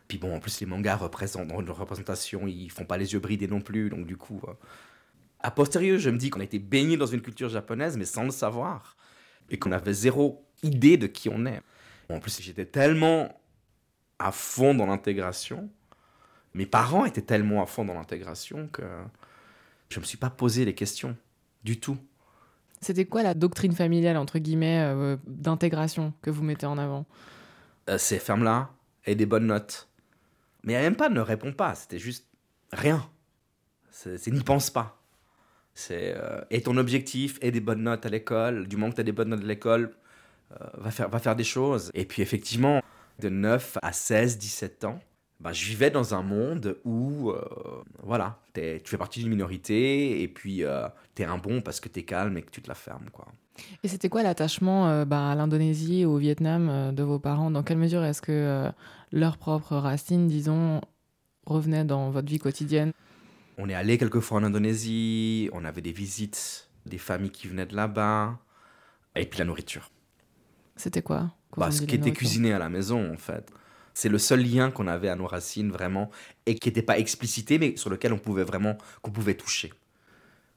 Puis 0.08 0.18
bon, 0.18 0.34
en 0.34 0.40
plus, 0.40 0.60
les 0.60 0.66
mangas 0.66 0.96
représentent, 0.96 1.48
dans 1.48 1.60
leur 1.60 1.78
représentation, 1.78 2.46
ils 2.46 2.70
font 2.70 2.84
pas 2.84 2.98
les 2.98 3.14
yeux 3.14 3.18
bridés 3.18 3.48
non 3.48 3.60
plus, 3.60 3.88
donc 3.88 4.06
du 4.06 4.16
coup. 4.16 4.42
A 5.42 5.50
posteriori, 5.50 5.98
je 5.98 6.10
me 6.10 6.18
dis 6.18 6.30
qu'on 6.30 6.40
a 6.40 6.44
été 6.44 6.58
baigné 6.58 6.96
dans 6.96 7.06
une 7.06 7.20
culture 7.20 7.48
japonaise, 7.48 7.96
mais 7.96 8.04
sans 8.04 8.24
le 8.24 8.30
savoir, 8.30 8.96
et 9.50 9.58
qu'on 9.58 9.72
avait 9.72 9.92
zéro 9.92 10.44
idée 10.62 10.96
de 10.96 11.06
qui 11.06 11.28
on 11.28 11.46
est. 11.46 11.60
en 12.08 12.20
plus, 12.20 12.40
j'étais 12.40 12.66
tellement 12.66 13.40
à 14.18 14.30
fond 14.30 14.74
dans 14.74 14.86
l'intégration, 14.86 15.68
mes 16.54 16.66
parents 16.66 17.04
étaient 17.04 17.22
tellement 17.22 17.62
à 17.62 17.66
fond 17.66 17.84
dans 17.84 17.94
l'intégration 17.94 18.68
que 18.68 18.82
je 19.88 20.00
me 20.00 20.04
suis 20.04 20.18
pas 20.18 20.30
posé 20.30 20.64
les 20.64 20.74
questions 20.74 21.16
du 21.64 21.80
tout. 21.80 21.98
C'était 22.80 23.04
quoi 23.04 23.22
la 23.22 23.34
doctrine 23.34 23.72
familiale, 23.72 24.16
entre 24.16 24.38
guillemets, 24.38 24.82
euh, 24.82 25.16
d'intégration 25.26 26.12
que 26.20 26.30
vous 26.30 26.42
mettez 26.42 26.66
en 26.66 26.78
avant? 26.78 27.06
Euh, 27.88 27.98
c'est 27.98 28.18
ferme-là 28.18 28.70
et 29.06 29.14
des 29.14 29.26
bonnes 29.26 29.46
notes. 29.46 29.88
Mais 30.64 30.74
elle 30.74 30.82
même 30.82 30.96
pas 30.96 31.08
ne 31.08 31.20
répond 31.20 31.52
pas, 31.52 31.74
c'était 31.74 31.98
juste 31.98 32.26
rien. 32.72 33.08
C'est 33.90 34.26
n'y 34.28 34.42
pense 34.42 34.70
pas. 34.70 35.01
C'est 35.74 36.14
euh, 36.16 36.40
et 36.50 36.62
ton 36.62 36.76
objectif 36.76 37.38
et 37.40 37.50
des 37.50 37.60
bonnes 37.60 37.82
notes 37.82 38.04
à 38.06 38.08
l'école. 38.08 38.68
Du 38.68 38.76
moment 38.76 38.90
que 38.90 38.96
tu 38.96 39.00
as 39.00 39.04
des 39.04 39.12
bonnes 39.12 39.30
notes 39.30 39.42
à 39.42 39.46
l'école, 39.46 39.92
euh, 40.52 40.66
va, 40.74 40.90
faire, 40.90 41.08
va 41.08 41.18
faire 41.18 41.36
des 41.36 41.44
choses. 41.44 41.90
Et 41.94 42.04
puis 42.04 42.22
effectivement, 42.22 42.82
de 43.20 43.28
9 43.28 43.78
à 43.82 43.92
16, 43.92 44.38
17 44.38 44.84
ans, 44.84 45.00
bah, 45.40 45.52
je 45.52 45.64
vivais 45.64 45.90
dans 45.90 46.14
un 46.14 46.22
monde 46.22 46.78
où, 46.84 47.32
voilà, 48.02 48.38
tu 48.54 48.80
fais 48.84 48.96
partie 48.96 49.20
d'une 49.20 49.30
minorité 49.30 50.22
et 50.22 50.28
puis 50.28 50.62
tu 51.16 51.22
es 51.22 51.24
un 51.24 51.38
bon 51.38 51.60
parce 51.62 51.80
que 51.80 51.88
tu 51.88 52.00
es 52.00 52.02
calme 52.04 52.36
et 52.36 52.42
que 52.42 52.50
tu 52.50 52.62
te 52.62 52.68
la 52.68 52.76
fermes. 52.76 53.10
Quoi. 53.10 53.26
Et 53.82 53.88
c'était 53.88 54.08
quoi 54.08 54.22
l'attachement 54.22 54.88
euh, 54.88 55.04
bah, 55.04 55.30
à 55.30 55.34
l'Indonésie, 55.34 56.04
au 56.04 56.16
Vietnam 56.16 56.68
euh, 56.70 56.92
de 56.92 57.02
vos 57.02 57.18
parents? 57.18 57.50
Dans 57.50 57.62
quelle 57.62 57.78
mesure 57.78 58.04
est-ce 58.04 58.22
que 58.22 58.32
euh, 58.32 58.70
leurs 59.10 59.36
propres 59.36 59.76
racines, 59.76 60.26
disons, 60.26 60.80
revenaient 61.46 61.84
dans 61.84 62.10
votre 62.10 62.28
vie 62.28 62.38
quotidienne? 62.38 62.92
On 63.58 63.68
est 63.68 63.74
allé 63.74 63.98
quelques 63.98 64.20
fois 64.20 64.38
en 64.38 64.44
Indonésie, 64.44 65.50
on 65.52 65.64
avait 65.64 65.82
des 65.82 65.92
visites 65.92 66.68
des 66.86 66.98
familles 66.98 67.30
qui 67.30 67.48
venaient 67.48 67.66
de 67.66 67.76
là-bas, 67.76 68.38
et 69.14 69.26
puis 69.26 69.38
la 69.38 69.44
nourriture. 69.44 69.90
C'était 70.76 71.02
quoi? 71.02 71.32
Bah, 71.56 71.70
Ce 71.70 71.82
qui 71.82 71.94
était 71.94 72.12
cuisiné 72.12 72.52
à 72.52 72.58
la 72.58 72.68
maison, 72.68 73.12
en 73.12 73.16
fait. 73.16 73.52
C'est 73.94 74.08
le 74.08 74.18
seul 74.18 74.42
lien 74.42 74.70
qu'on 74.70 74.86
avait 74.86 75.10
à 75.10 75.16
nos 75.16 75.26
racines, 75.26 75.70
vraiment, 75.70 76.10
et 76.46 76.54
qui 76.54 76.68
n'était 76.68 76.82
pas 76.82 76.98
explicité, 76.98 77.58
mais 77.58 77.76
sur 77.76 77.90
lequel 77.90 78.12
on 78.12 78.18
pouvait 78.18 78.44
vraiment, 78.44 78.78
qu'on 79.02 79.10
pouvait 79.10 79.34
toucher. 79.34 79.72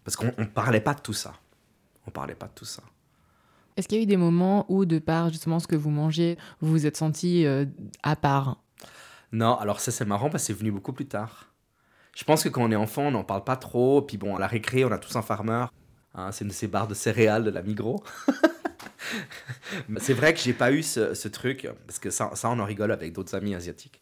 Parce 0.04 0.16
qu'on 0.16 0.34
ne 0.38 0.46
parlait 0.46 0.82
pas 0.82 0.94
de 0.94 1.02
tout 1.02 1.14
ça. 1.14 1.34
On 2.08 2.12
parlait 2.12 2.36
pas 2.36 2.48
de 2.48 2.54
tout 2.54 2.66
ça. 2.66 2.84
Est-ce 3.76 3.90
qu'il 3.90 3.98
y 3.98 4.02
a 4.02 4.04
eu 4.04 4.08
des 4.08 4.18
moments 4.18 4.66
où, 4.70 4.86
de 4.86 5.00
par 5.00 5.30
justement 5.30 5.60
ce 5.60 5.68
que 5.68 5.76
vous 5.76 5.90
mangez, 5.90 6.38
vous 6.62 6.72
vous 6.72 6.86
êtes 6.86 6.96
senti 6.96 7.46
euh, 7.46 7.66
à 8.04 8.16
part? 8.16 8.64
Non, 9.34 9.58
alors 9.58 9.82
ça 9.82 9.92
c'est 9.92 10.06
marrant 10.06 10.30
parce 10.30 10.44
que 10.44 10.48
c'est 10.48 10.54
venu 10.58 10.72
beaucoup 10.72 10.94
plus 10.94 11.08
tard. 11.08 11.52
Je 12.16 12.24
pense 12.24 12.44
que 12.44 12.50
quand 12.50 12.64
on 12.64 12.72
est 12.72 12.78
enfant, 12.78 13.04
on 13.04 13.12
n'en 13.12 13.24
parle 13.24 13.44
pas 13.44 13.58
trop. 13.58 14.02
Puis 14.02 14.18
bon, 14.18 14.36
à 14.36 14.40
la 14.40 14.48
récré, 14.48 14.86
on 14.86 14.92
a 14.92 14.98
tous 14.98 15.16
un 15.16 15.22
farmer. 15.22 15.66
Hein, 16.16 16.32
c'est 16.32 16.46
une 16.46 16.50
de 16.50 16.54
ces 16.54 16.68
barres 16.68 16.88
de 16.88 16.94
céréales 16.94 17.44
de 17.44 17.52
la 17.52 17.62
Migros. 17.62 18.04
c'est 19.98 20.14
vrai 20.14 20.34
que 20.34 20.40
j'ai 20.40 20.54
pas 20.54 20.72
eu 20.72 20.82
ce, 20.82 21.28
truc, 21.28 21.68
parce 21.86 22.00
que 22.00 22.10
ça, 22.10 22.32
ça, 22.34 22.50
on 22.50 22.60
en 22.60 22.66
rigole 22.66 22.92
avec 22.94 23.12
d'autres 23.14 23.36
amis 23.36 23.54
asiatiques. 23.54 24.02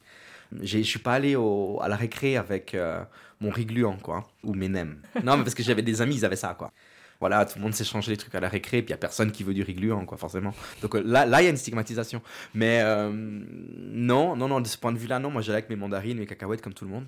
Je 0.61 0.77
suis 0.79 0.99
pas 0.99 1.13
allé 1.13 1.35
à 1.35 1.87
la 1.87 1.95
récré 1.95 2.37
avec 2.37 2.75
euh, 2.75 3.03
mon 3.41 3.49
rigluant, 3.49 3.97
quoi, 3.97 4.27
ou 4.43 4.53
mes 4.53 4.69
nems. 4.69 5.01
Non, 5.23 5.37
mais 5.37 5.43
parce 5.43 5.55
que 5.55 5.63
j'avais 5.63 5.81
des 5.81 6.01
amis, 6.01 6.17
ils 6.17 6.25
avaient 6.25 6.35
ça, 6.35 6.55
quoi. 6.57 6.71
Voilà, 7.19 7.45
tout 7.45 7.57
le 7.57 7.63
monde 7.63 7.73
s'échangeait 7.73 8.11
les 8.11 8.17
trucs 8.17 8.35
à 8.35 8.39
la 8.39 8.49
récré, 8.49 8.81
puis 8.81 8.89
il 8.89 8.91
n'y 8.91 8.95
a 8.95 8.97
personne 8.97 9.31
qui 9.31 9.43
veut 9.43 9.53
du 9.53 9.63
rigluant, 9.63 10.05
quoi, 10.05 10.17
forcément. 10.17 10.53
Donc 10.83 10.93
euh, 10.95 11.01
là, 11.03 11.25
là, 11.25 11.41
il 11.41 11.45
y 11.45 11.47
a 11.47 11.49
une 11.49 11.57
stigmatisation. 11.57 12.21
Mais 12.53 12.81
euh, 12.83 13.09
non, 13.11 14.35
non, 14.35 14.47
non, 14.47 14.61
de 14.61 14.67
ce 14.67 14.77
point 14.77 14.91
de 14.91 14.99
vue-là, 14.99 15.17
non, 15.17 15.31
moi 15.31 15.41
j'allais 15.41 15.59
avec 15.59 15.69
mes 15.69 15.75
mandarines, 15.75 16.19
mes 16.19 16.27
cacahuètes, 16.27 16.61
comme 16.61 16.73
tout 16.73 16.85
le 16.85 16.91
monde. 16.91 17.05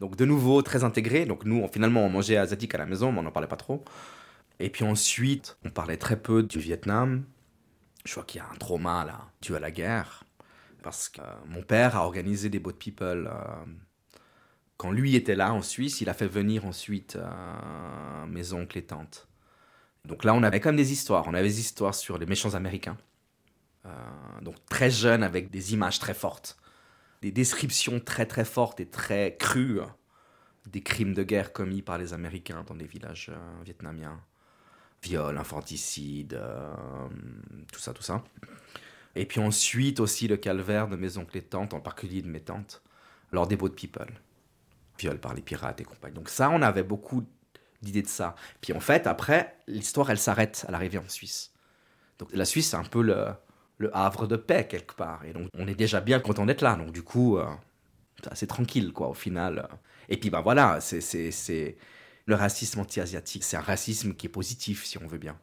Donc 0.00 0.16
de 0.16 0.24
nouveau, 0.24 0.62
très 0.62 0.84
intégré. 0.84 1.26
Donc 1.26 1.44
nous, 1.44 1.66
finalement, 1.68 2.04
on 2.04 2.08
mangeait 2.08 2.36
asiatique 2.36 2.74
à 2.74 2.78
la 2.78 2.86
maison, 2.86 3.12
mais 3.12 3.20
on 3.20 3.22
n'en 3.22 3.32
parlait 3.32 3.48
pas 3.48 3.56
trop. 3.56 3.84
Et 4.60 4.70
puis 4.70 4.84
ensuite, 4.84 5.56
on 5.64 5.70
parlait 5.70 5.96
très 5.96 6.20
peu 6.20 6.42
du 6.42 6.58
Vietnam. 6.58 7.24
Je 8.04 8.14
vois 8.14 8.24
qu'il 8.24 8.40
y 8.40 8.44
a 8.44 8.48
un 8.48 8.56
trauma 8.56 9.04
là, 9.04 9.28
dû 9.42 9.54
à 9.54 9.60
la 9.60 9.70
guerre. 9.70 10.24
Parce 10.82 11.08
que 11.08 11.20
mon 11.46 11.62
père 11.62 11.96
a 11.96 12.04
organisé 12.04 12.48
des 12.48 12.58
boat 12.58 12.72
people. 12.72 13.28
Euh, 13.32 13.64
quand 14.76 14.92
lui 14.92 15.16
était 15.16 15.34
là 15.34 15.52
en 15.52 15.62
Suisse, 15.62 16.00
il 16.00 16.08
a 16.08 16.14
fait 16.14 16.28
venir 16.28 16.64
ensuite 16.64 17.16
euh, 17.16 18.26
mes 18.26 18.52
oncles 18.52 18.78
et 18.78 18.84
tantes. 18.84 19.28
Donc 20.04 20.24
là, 20.24 20.34
on 20.34 20.42
avait 20.42 20.60
quand 20.60 20.70
même 20.70 20.76
des 20.76 20.92
histoires. 20.92 21.26
On 21.26 21.34
avait 21.34 21.48
des 21.48 21.60
histoires 21.60 21.94
sur 21.94 22.18
les 22.18 22.26
méchants 22.26 22.54
américains. 22.54 22.96
Euh, 23.86 23.90
donc 24.42 24.54
très 24.66 24.90
jeunes 24.90 25.22
avec 25.22 25.50
des 25.50 25.74
images 25.74 25.98
très 25.98 26.14
fortes. 26.14 26.56
Des 27.22 27.32
descriptions 27.32 28.00
très 28.00 28.26
très 28.26 28.44
fortes 28.44 28.80
et 28.80 28.86
très 28.86 29.36
crues 29.38 29.80
des 30.66 30.82
crimes 30.82 31.14
de 31.14 31.22
guerre 31.22 31.52
commis 31.52 31.80
par 31.80 31.96
les 31.96 32.12
Américains 32.12 32.62
dans 32.66 32.74
des 32.74 32.84
villages 32.84 33.32
vietnamiens 33.64 34.20
viol, 35.02 35.36
infanticide, 35.38 36.34
euh, 36.34 36.74
tout 37.72 37.80
ça, 37.80 37.92
tout 37.92 38.02
ça. 38.02 38.22
Et 39.14 39.26
puis 39.26 39.40
ensuite 39.40 40.00
aussi 40.00 40.28
le 40.28 40.36
calvaire 40.36 40.88
de 40.88 40.96
mes 40.96 41.18
oncles 41.18 41.38
et 41.38 41.42
tantes, 41.42 41.74
en 41.74 41.80
particulier 41.80 42.22
de 42.22 42.28
mes 42.28 42.40
tantes, 42.40 42.82
lors 43.32 43.46
des 43.46 43.56
boat 43.56 43.70
people. 43.70 44.12
Viol 44.98 45.18
par 45.18 45.34
les 45.34 45.42
pirates 45.42 45.80
et 45.80 45.84
compagnie. 45.84 46.14
Donc 46.14 46.28
ça, 46.28 46.50
on 46.50 46.60
avait 46.62 46.82
beaucoup 46.82 47.24
d'idées 47.82 48.02
de 48.02 48.08
ça. 48.08 48.34
Puis 48.60 48.72
en 48.72 48.80
fait, 48.80 49.06
après, 49.06 49.56
l'histoire, 49.68 50.10
elle 50.10 50.18
s'arrête 50.18 50.64
à 50.66 50.72
l'arrivée 50.72 50.98
en 50.98 51.08
Suisse. 51.08 51.52
Donc 52.18 52.30
la 52.32 52.44
Suisse, 52.44 52.70
c'est 52.70 52.76
un 52.76 52.84
peu 52.84 53.02
le, 53.02 53.26
le, 53.78 53.96
havre 53.96 54.26
de 54.26 54.36
paix 54.36 54.66
quelque 54.68 54.94
part. 54.94 55.24
Et 55.24 55.32
donc 55.32 55.48
on 55.54 55.66
est 55.66 55.74
déjà 55.74 56.00
bien 56.00 56.20
content 56.20 56.46
d'être 56.46 56.62
là. 56.62 56.76
Donc 56.76 56.92
du 56.92 57.02
coup, 57.02 57.38
euh, 57.38 57.46
c'est 58.22 58.32
assez 58.32 58.46
tranquille, 58.46 58.92
quoi, 58.92 59.08
au 59.08 59.14
final. 59.14 59.68
Et 60.08 60.16
puis 60.16 60.30
ben 60.30 60.40
voilà, 60.40 60.80
c'est 60.80 61.76
le 62.26 62.34
racisme 62.34 62.80
anti-asiatique, 62.80 63.42
c'est 63.42 63.56
un 63.56 63.62
racisme 63.62 64.12
qui 64.14 64.26
est 64.26 64.30
positif, 64.30 64.84
si 64.84 64.98
on 64.98 65.06
veut 65.06 65.18
bien. 65.18 65.38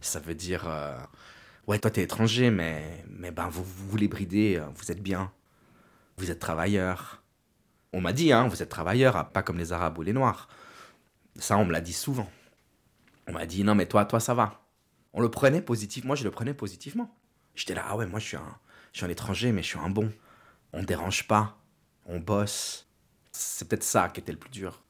Ça 0.00 0.20
veut 0.20 0.34
dire, 0.34 0.68
euh, 0.68 0.98
ouais, 1.66 1.78
toi, 1.78 1.90
t'es 1.90 2.02
étranger, 2.02 2.50
mais, 2.50 3.04
mais 3.08 3.30
ben, 3.30 3.48
vous, 3.48 3.64
vous 3.64 3.88
voulez 3.88 4.08
brider, 4.08 4.56
euh, 4.56 4.66
vous 4.74 4.90
êtes 4.92 5.02
bien. 5.02 5.32
Vous 6.18 6.30
êtes 6.30 6.38
travailleur. 6.38 7.22
On 7.94 8.00
m'a 8.00 8.12
dit, 8.12 8.32
hein, 8.32 8.46
vous 8.48 8.62
êtes 8.62 8.68
travailleur, 8.68 9.16
ah, 9.16 9.24
pas 9.24 9.42
comme 9.42 9.58
les 9.58 9.72
Arabes 9.72 9.98
ou 9.98 10.02
les 10.02 10.12
Noirs. 10.12 10.48
Ça, 11.36 11.56
on 11.56 11.64
me 11.64 11.72
l'a 11.72 11.80
dit 11.80 11.92
souvent. 11.94 12.30
On 13.26 13.32
m'a 13.32 13.46
dit, 13.46 13.64
non, 13.64 13.74
mais 13.74 13.86
toi, 13.86 14.04
toi, 14.04 14.20
ça 14.20 14.34
va. 14.34 14.66
On 15.14 15.20
le 15.20 15.30
prenait 15.30 15.62
positivement. 15.62 16.08
Moi, 16.08 16.16
je 16.16 16.24
le 16.24 16.30
prenais 16.30 16.54
positivement. 16.54 17.14
J'étais 17.54 17.74
là, 17.74 17.84
ah 17.88 17.96
ouais, 17.96 18.06
moi, 18.06 18.18
je 18.18 18.26
suis, 18.26 18.36
un, 18.36 18.58
je 18.92 18.98
suis 18.98 19.06
un 19.06 19.10
étranger, 19.10 19.52
mais 19.52 19.62
je 19.62 19.68
suis 19.68 19.78
un 19.78 19.90
bon. 19.90 20.10
On 20.72 20.82
dérange 20.82 21.26
pas. 21.26 21.58
On 22.06 22.18
bosse. 22.18 22.88
C'est 23.32 23.68
peut-être 23.68 23.82
ça 23.82 24.08
qui 24.08 24.20
était 24.20 24.32
le 24.32 24.38
plus 24.38 24.50
dur. 24.50 24.82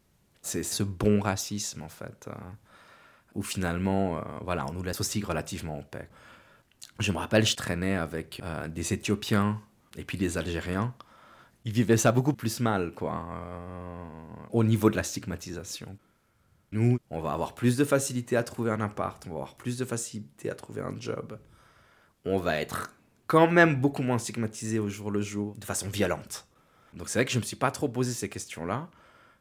C'est 0.42 0.62
ce 0.62 0.83
bon 0.83 1.21
racisme, 1.21 1.83
en 1.83 1.88
fait, 1.88 2.28
euh, 2.28 2.35
où 3.35 3.42
finalement, 3.42 4.19
euh, 4.19 4.23
voilà, 4.42 4.66
on 4.69 4.73
nous 4.73 4.83
laisse 4.83 5.00
aussi 5.00 5.23
relativement 5.23 5.78
en 5.78 5.83
paix. 5.83 6.09
Je 6.99 7.12
me 7.12 7.19
rappelle, 7.19 7.47
je 7.47 7.57
traînais 7.57 7.97
avec 7.97 8.40
euh, 8.42 8.69
des 8.69 8.92
Éthiopiens 8.92 9.61
et 9.97 10.04
puis 10.04 10.19
des 10.19 10.38
Algériens. 10.38 10.95
Ils 11.64 11.73
vivaient 11.73 11.97
ça 11.97 12.11
beaucoup 12.11 12.33
plus 12.35 12.59
mal, 12.59 12.92
quoi, 12.92 13.25
au 14.50 14.64
niveau 14.64 14.90
de 14.90 14.97
la 14.97 15.04
stigmatisation. 15.04 15.97
Nous, 16.73 16.99
on 17.11 17.21
va 17.21 17.33
avoir 17.33 17.54
plus 17.54 17.76
de 17.76 17.85
facilité 17.85 18.37
à 18.37 18.42
trouver 18.42 18.73
un 18.73 18.81
appart, 18.81 19.23
on 19.26 19.31
va 19.31 19.37
avoir 19.37 19.54
plus 19.54 19.78
de 19.78 19.85
facilité 19.85 20.50
à 20.50 20.57
trouver 20.57 20.81
un 20.81 20.99
job. 20.99 21.38
On 22.25 22.38
va 22.38 22.61
être 22.61 22.95
quand 23.26 23.50
même 23.50 23.76
beaucoup 23.76 24.02
moins 24.02 24.19
stigmatisé 24.19 24.79
au 24.79 24.88
jour 24.88 25.11
le 25.11 25.23
jour, 25.23 25.57
de 25.57 25.64
façon 25.64 25.88
violente. 25.88 26.47
Donc 26.95 27.09
c'est 27.09 27.19
vrai 27.19 27.25
que 27.25 27.33
je 27.33 27.38
ne 27.38 27.43
me 27.43 27.47
suis 27.47 27.57
pas 27.57 27.71
trop 27.71 27.88
posé 27.88 28.12
ces 28.12 28.29
questions-là. 28.29 28.88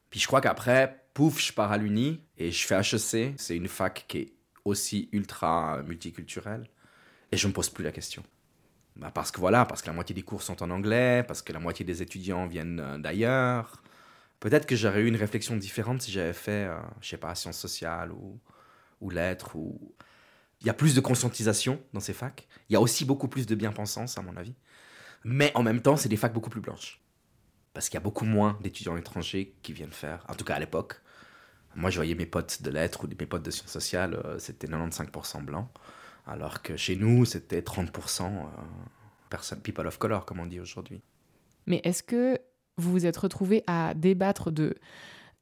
Puis 0.09 0.19
je 0.19 0.27
crois 0.27 0.41
qu'après, 0.41 1.03
pouf, 1.13 1.39
je 1.41 1.53
pars 1.53 1.71
à 1.71 1.77
l'Uni 1.77 2.21
et 2.37 2.51
je 2.51 2.65
fais 2.65 2.75
HEC. 2.75 3.33
C'est 3.37 3.55
une 3.55 3.67
fac 3.67 4.05
qui 4.07 4.17
est 4.17 4.33
aussi 4.65 5.09
ultra 5.11 5.81
multiculturelle. 5.83 6.69
Et 7.31 7.37
je 7.37 7.47
ne 7.47 7.51
me 7.51 7.53
pose 7.53 7.69
plus 7.69 7.83
la 7.83 7.91
question. 7.91 8.23
Bah 8.95 9.11
parce 9.13 9.31
que 9.31 9.39
voilà, 9.39 9.65
parce 9.65 9.81
que 9.81 9.87
la 9.87 9.93
moitié 9.93 10.13
des 10.13 10.21
cours 10.21 10.41
sont 10.41 10.61
en 10.61 10.69
anglais, 10.69 11.23
parce 11.27 11.41
que 11.41 11.53
la 11.53 11.59
moitié 11.59 11.85
des 11.85 12.01
étudiants 12.01 12.45
viennent 12.45 12.79
euh, 12.79 12.97
d'ailleurs. 12.97 13.81
Peut-être 14.39 14.65
que 14.65 14.75
j'aurais 14.75 15.01
eu 15.01 15.07
une 15.07 15.15
réflexion 15.15 15.55
différente 15.55 16.01
si 16.01 16.11
j'avais 16.11 16.33
fait, 16.33 16.65
euh, 16.65 16.77
je 16.99 17.09
sais 17.09 17.17
pas, 17.17 17.33
sciences 17.35 17.59
sociales 17.59 18.11
ou, 18.11 18.39
ou 18.99 19.09
lettres. 19.09 19.55
Ou... 19.55 19.95
Il 20.61 20.67
y 20.67 20.69
a 20.69 20.73
plus 20.73 20.95
de 20.95 21.01
conscientisation 21.01 21.81
dans 21.93 21.99
ces 21.99 22.13
facs. 22.13 22.47
Il 22.69 22.73
y 22.73 22.75
a 22.75 22.81
aussi 22.81 23.05
beaucoup 23.05 23.27
plus 23.27 23.45
de 23.45 23.55
bien-pensance, 23.55 24.17
à 24.17 24.21
mon 24.21 24.37
avis. 24.37 24.55
Mais 25.23 25.51
en 25.55 25.63
même 25.63 25.81
temps, 25.81 25.97
c'est 25.97 26.09
des 26.09 26.17
facs 26.17 26.33
beaucoup 26.33 26.49
plus 26.49 26.61
blanches 26.61 27.01
parce 27.73 27.89
qu'il 27.89 27.95
y 27.95 28.01
a 28.01 28.03
beaucoup 28.03 28.25
moins 28.25 28.57
d'étudiants 28.61 28.97
étrangers 28.97 29.55
qui 29.61 29.73
viennent 29.73 29.91
faire, 29.91 30.25
en 30.27 30.35
tout 30.35 30.45
cas 30.45 30.55
à 30.55 30.59
l'époque. 30.59 31.01
Moi, 31.75 31.89
je 31.89 31.95
voyais 31.95 32.15
mes 32.15 32.25
potes 32.25 32.61
de 32.61 32.69
lettres 32.69 33.05
ou 33.05 33.07
mes 33.07 33.25
potes 33.25 33.43
de 33.43 33.51
sciences 33.51 33.71
sociales, 33.71 34.15
euh, 34.25 34.39
c'était 34.39 34.67
95% 34.67 35.43
blancs, 35.43 35.69
alors 36.27 36.61
que 36.61 36.75
chez 36.75 36.97
nous, 36.97 37.23
c'était 37.25 37.61
30% 37.61 38.45
euh, 39.33 39.55
people 39.63 39.87
of 39.87 39.97
color, 39.97 40.25
comme 40.25 40.39
on 40.39 40.45
dit 40.45 40.59
aujourd'hui. 40.59 41.01
Mais 41.67 41.79
est-ce 41.83 42.03
que 42.03 42.37
vous 42.77 42.91
vous 42.91 43.05
êtes 43.05 43.17
retrouvé 43.17 43.63
à 43.67 43.93
débattre 43.93 44.51
de 44.51 44.75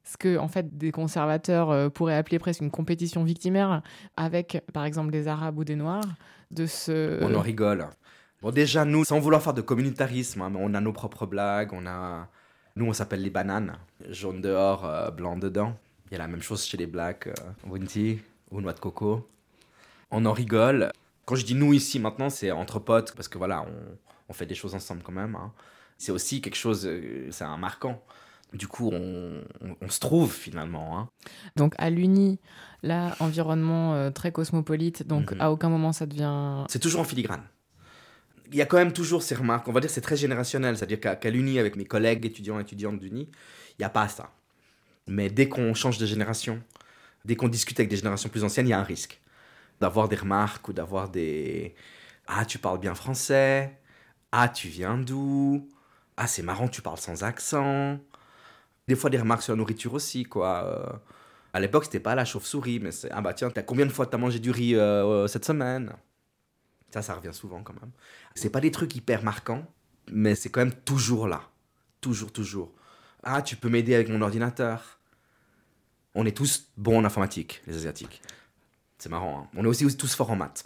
ce 0.04 0.16
que 0.16 0.38
en 0.38 0.48
fait 0.48 0.76
des 0.76 0.92
conservateurs 0.92 1.70
euh, 1.70 1.88
pourraient 1.88 2.16
appeler 2.16 2.38
presque 2.38 2.60
une 2.60 2.70
compétition 2.70 3.24
victimaire 3.24 3.82
avec 4.16 4.62
par 4.72 4.84
exemple 4.84 5.10
des 5.10 5.28
arabes 5.28 5.58
ou 5.58 5.64
des 5.64 5.76
noirs 5.76 6.04
de 6.50 6.66
ce 6.66 7.22
on 7.22 7.34
en 7.34 7.40
rigole 7.40 7.88
Bon, 8.42 8.50
déjà, 8.50 8.86
nous, 8.86 9.04
sans 9.04 9.20
vouloir 9.20 9.42
faire 9.42 9.52
de 9.52 9.60
communautarisme, 9.60 10.40
hein, 10.40 10.52
on 10.56 10.72
a 10.72 10.80
nos 10.80 10.94
propres 10.94 11.26
blagues, 11.26 11.74
on 11.74 11.86
a... 11.86 12.26
Nous, 12.74 12.86
on 12.86 12.92
s'appelle 12.94 13.22
les 13.22 13.28
bananes, 13.28 13.76
jaune 14.08 14.40
dehors, 14.40 14.86
euh, 14.86 15.10
blanc 15.10 15.36
dedans. 15.36 15.76
Il 16.06 16.12
y 16.12 16.14
a 16.14 16.18
la 16.18 16.28
même 16.28 16.40
chose 16.40 16.64
chez 16.64 16.78
les 16.78 16.86
blacks, 16.86 17.26
euh, 17.26 17.78
ou 18.50 18.60
noix 18.62 18.72
de 18.72 18.80
coco. 18.80 19.28
On 20.10 20.24
en 20.24 20.32
rigole. 20.32 20.90
Quand 21.26 21.34
je 21.34 21.44
dis 21.44 21.54
nous 21.54 21.74
ici 21.74 22.00
maintenant, 22.00 22.30
c'est 22.30 22.50
entre 22.50 22.78
potes, 22.78 23.12
parce 23.14 23.28
que 23.28 23.36
voilà, 23.36 23.62
on, 23.62 23.96
on 24.30 24.32
fait 24.32 24.46
des 24.46 24.54
choses 24.54 24.74
ensemble 24.74 25.02
quand 25.02 25.12
même. 25.12 25.36
Hein. 25.36 25.52
C'est 25.98 26.12
aussi 26.12 26.40
quelque 26.40 26.56
chose, 26.56 26.86
euh, 26.86 27.28
c'est 27.30 27.44
un 27.44 27.58
marquant. 27.58 28.02
Du 28.52 28.66
coup, 28.66 28.90
on, 28.92 29.42
on, 29.80 29.88
se 29.88 30.00
trouve 30.00 30.32
finalement. 30.32 30.98
Hein. 30.98 31.08
Donc 31.54 31.74
à 31.78 31.88
l'Uni, 31.88 32.40
là, 32.82 33.14
environnement 33.20 33.94
euh, 33.94 34.10
très 34.10 34.32
cosmopolite, 34.32 35.06
donc 35.06 35.32
mhm. 35.32 35.40
à 35.40 35.52
aucun 35.52 35.68
moment 35.68 35.92
ça 35.92 36.06
devient... 36.06 36.64
C'est 36.68 36.80
toujours 36.80 37.02
en 37.02 37.04
filigrane 37.04 37.42
il 38.52 38.56
y 38.56 38.62
a 38.62 38.66
quand 38.66 38.78
même 38.78 38.92
toujours 38.92 39.22
ces 39.22 39.34
remarques. 39.34 39.68
On 39.68 39.72
va 39.72 39.80
dire 39.80 39.90
c'est 39.90 40.00
très 40.00 40.16
générationnel. 40.16 40.76
C'est-à-dire 40.76 41.00
qu'à 41.00 41.30
l'Uni, 41.30 41.58
avec 41.58 41.76
mes 41.76 41.84
collègues 41.84 42.26
étudiants 42.26 42.58
et 42.58 42.62
étudiantes 42.62 42.98
d'Uni, 42.98 43.28
il 43.70 43.76
n'y 43.80 43.84
a 43.84 43.90
pas 43.90 44.08
ça. 44.08 44.32
Mais 45.06 45.30
dès 45.30 45.48
qu'on 45.48 45.74
change 45.74 45.98
de 45.98 46.06
génération, 46.06 46.60
dès 47.24 47.36
qu'on 47.36 47.48
discute 47.48 47.78
avec 47.80 47.90
des 47.90 47.96
générations 47.96 48.28
plus 48.28 48.44
anciennes, 48.44 48.66
il 48.66 48.70
y 48.70 48.74
a 48.74 48.80
un 48.80 48.84
risque 48.84 49.20
d'avoir 49.80 50.08
des 50.08 50.16
remarques 50.16 50.68
ou 50.68 50.72
d'avoir 50.72 51.08
des 51.08 51.74
Ah, 52.26 52.44
tu 52.44 52.58
parles 52.58 52.80
bien 52.80 52.94
français. 52.94 53.78
Ah, 54.32 54.48
tu 54.48 54.68
viens 54.68 54.98
d'où 54.98 55.68
Ah, 56.16 56.26
c'est 56.26 56.42
marrant, 56.42 56.68
tu 56.68 56.82
parles 56.82 56.98
sans 56.98 57.24
accent. 57.24 57.98
Des 58.90 58.96
fois, 58.96 59.08
des 59.08 59.18
remarques 59.18 59.42
sur 59.42 59.52
la 59.52 59.56
nourriture 59.56 59.94
aussi, 59.94 60.24
quoi. 60.24 60.64
Euh, 60.64 60.98
à 61.52 61.60
l'époque, 61.60 61.84
c'était 61.84 62.00
pas 62.00 62.16
la 62.16 62.24
chauve-souris, 62.24 62.80
mais 62.80 62.90
c'est 62.90 63.08
Ah, 63.12 63.20
bah 63.20 63.34
tiens, 63.34 63.48
t'as 63.48 63.62
combien 63.62 63.86
de 63.86 63.92
fois 63.92 64.04
t'as 64.04 64.18
mangé 64.18 64.40
du 64.40 64.50
riz 64.50 64.74
euh, 64.74 65.28
cette 65.28 65.44
semaine? 65.44 65.92
Ça, 66.92 67.00
ça 67.00 67.14
revient 67.14 67.32
souvent 67.32 67.62
quand 67.62 67.74
même. 67.74 67.92
C'est 68.34 68.50
pas 68.50 68.58
des 68.58 68.72
trucs 68.72 68.96
hyper 68.96 69.22
marquants, 69.22 69.64
mais 70.10 70.34
c'est 70.34 70.48
quand 70.48 70.58
même 70.58 70.74
toujours 70.74 71.28
là. 71.28 71.42
Toujours, 72.00 72.32
toujours. 72.32 72.72
Ah, 73.22 73.42
tu 73.42 73.54
peux 73.54 73.68
m'aider 73.68 73.94
avec 73.94 74.08
mon 74.08 74.22
ordinateur. 74.22 74.98
On 76.16 76.26
est 76.26 76.36
tous 76.36 76.72
bons 76.76 76.98
en 76.98 77.04
informatique, 77.04 77.62
les 77.68 77.76
Asiatiques. 77.76 78.20
C'est 78.98 79.08
marrant. 79.08 79.42
Hein. 79.42 79.48
On 79.54 79.64
est 79.64 79.68
aussi, 79.68 79.86
tous 79.96 80.16
forts 80.16 80.32
en 80.32 80.36
maths. 80.36 80.64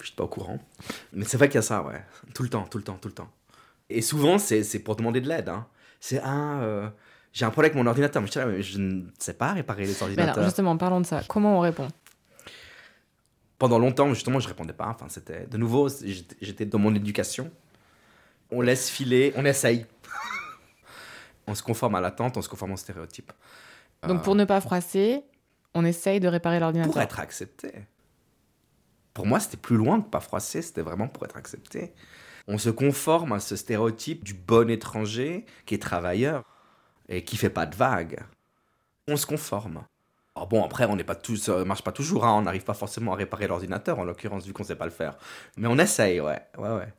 Je 0.00 0.06
suis 0.06 0.16
pas 0.16 0.24
au 0.24 0.28
courant. 0.28 0.58
Mais 1.12 1.24
c'est 1.24 1.36
vrai 1.36 1.48
qu'il 1.48 1.54
y 1.54 1.58
a 1.58 1.62
ça, 1.62 1.84
ouais. 1.84 2.04
Tout 2.34 2.42
le 2.42 2.48
temps, 2.48 2.64
tout 2.64 2.78
le 2.78 2.84
temps, 2.84 2.98
tout 3.00 3.06
le 3.06 3.14
temps. 3.14 3.30
Et 3.88 4.02
souvent, 4.02 4.38
c'est 4.38 4.80
pour 4.80 4.96
demander 4.96 5.20
de 5.20 5.28
l'aide. 5.28 5.48
Hein. 5.48 5.68
C'est, 6.00 6.20
ah, 6.24 6.62
euh, 6.62 6.90
j'ai 7.32 7.44
un 7.44 7.50
problème 7.50 7.70
avec 7.70 7.82
mon 7.82 7.88
ordinateur. 7.88 8.22
Mais 8.22 8.62
je, 8.62 8.78
ne 8.78 9.02
sais 9.18 9.34
pas 9.34 9.52
réparer 9.52 9.84
les 9.84 10.02
ordinateurs. 10.02 10.34
alors, 10.34 10.44
justement, 10.44 10.76
parlons 10.76 11.00
de 11.00 11.06
ça. 11.06 11.22
Comment 11.28 11.58
on 11.58 11.60
répond? 11.60 11.88
Pendant 13.58 13.78
longtemps, 13.78 14.12
justement, 14.14 14.40
je 14.40 14.48
répondais 14.48 14.72
pas. 14.72 14.88
Enfin, 14.88 15.06
c'était 15.08 15.46
de 15.46 15.56
nouveau, 15.56 15.88
j'étais 16.40 16.64
dans 16.64 16.78
mon 16.78 16.94
éducation. 16.94 17.50
On 18.50 18.62
laisse 18.62 18.90
filer, 18.90 19.32
on 19.36 19.44
essaye. 19.44 19.86
On 21.46 21.54
se 21.54 21.62
conforme 21.62 21.96
à 21.96 22.00
l'attente, 22.00 22.36
on 22.36 22.42
se 22.42 22.48
conforme 22.48 22.72
au 22.72 22.76
stéréotype. 22.76 23.32
Donc 24.06 24.22
pour 24.22 24.36
ne 24.36 24.44
pas 24.44 24.60
froisser, 24.60 25.24
on 25.74 25.84
essaye 25.84 26.20
de 26.20 26.28
réparer 26.28 26.60
l'ordinateur. 26.60 26.92
Pour 26.92 27.00
être 27.00 27.18
accepté. 27.18 27.72
Pour 29.14 29.26
moi, 29.26 29.40
c'était 29.40 29.56
plus 29.56 29.76
loin 29.76 30.00
que 30.00 30.08
pas 30.08 30.20
froisser, 30.20 30.62
c'était 30.62 30.82
vraiment 30.82 31.08
pour 31.08 31.24
être 31.24 31.36
accepté. 31.36 31.92
On 32.46 32.56
se 32.56 32.70
conforme 32.70 33.32
à 33.32 33.40
ce 33.40 33.56
stéréotype 33.56 34.22
du 34.22 34.34
bon 34.34 34.70
étranger 34.70 35.44
qui 35.66 35.74
est 35.74 35.82
travailleur 35.82 36.44
et 37.10 37.22
qui 37.24 37.36
fait 37.36 37.50
pas 37.50 37.66
de 37.66 37.76
vagues. 37.76 38.20
On 39.08 39.16
se 39.18 39.26
conforme. 39.26 39.84
Bon, 40.48 40.64
après, 40.64 40.86
on 40.86 40.96
n'est 40.96 41.04
pas 41.04 41.16
tous, 41.16 41.36
ça 41.36 41.64
marche 41.66 41.82
pas 41.82 41.92
toujours, 41.92 42.24
hein, 42.24 42.32
on 42.38 42.42
n'arrive 42.42 42.64
pas 42.64 42.72
forcément 42.72 43.12
à 43.12 43.16
réparer 43.16 43.46
l'ordinateur, 43.46 43.98
en 43.98 44.04
l'occurrence, 44.04 44.46
vu 44.46 44.54
qu'on 44.54 44.64
sait 44.64 44.76
pas 44.76 44.86
le 44.86 44.90
faire. 44.90 45.18
Mais 45.58 45.68
on 45.68 45.76
essaye, 45.78 46.18
ouais, 46.20 46.40
ouais, 46.56 46.70
ouais. 46.70 46.94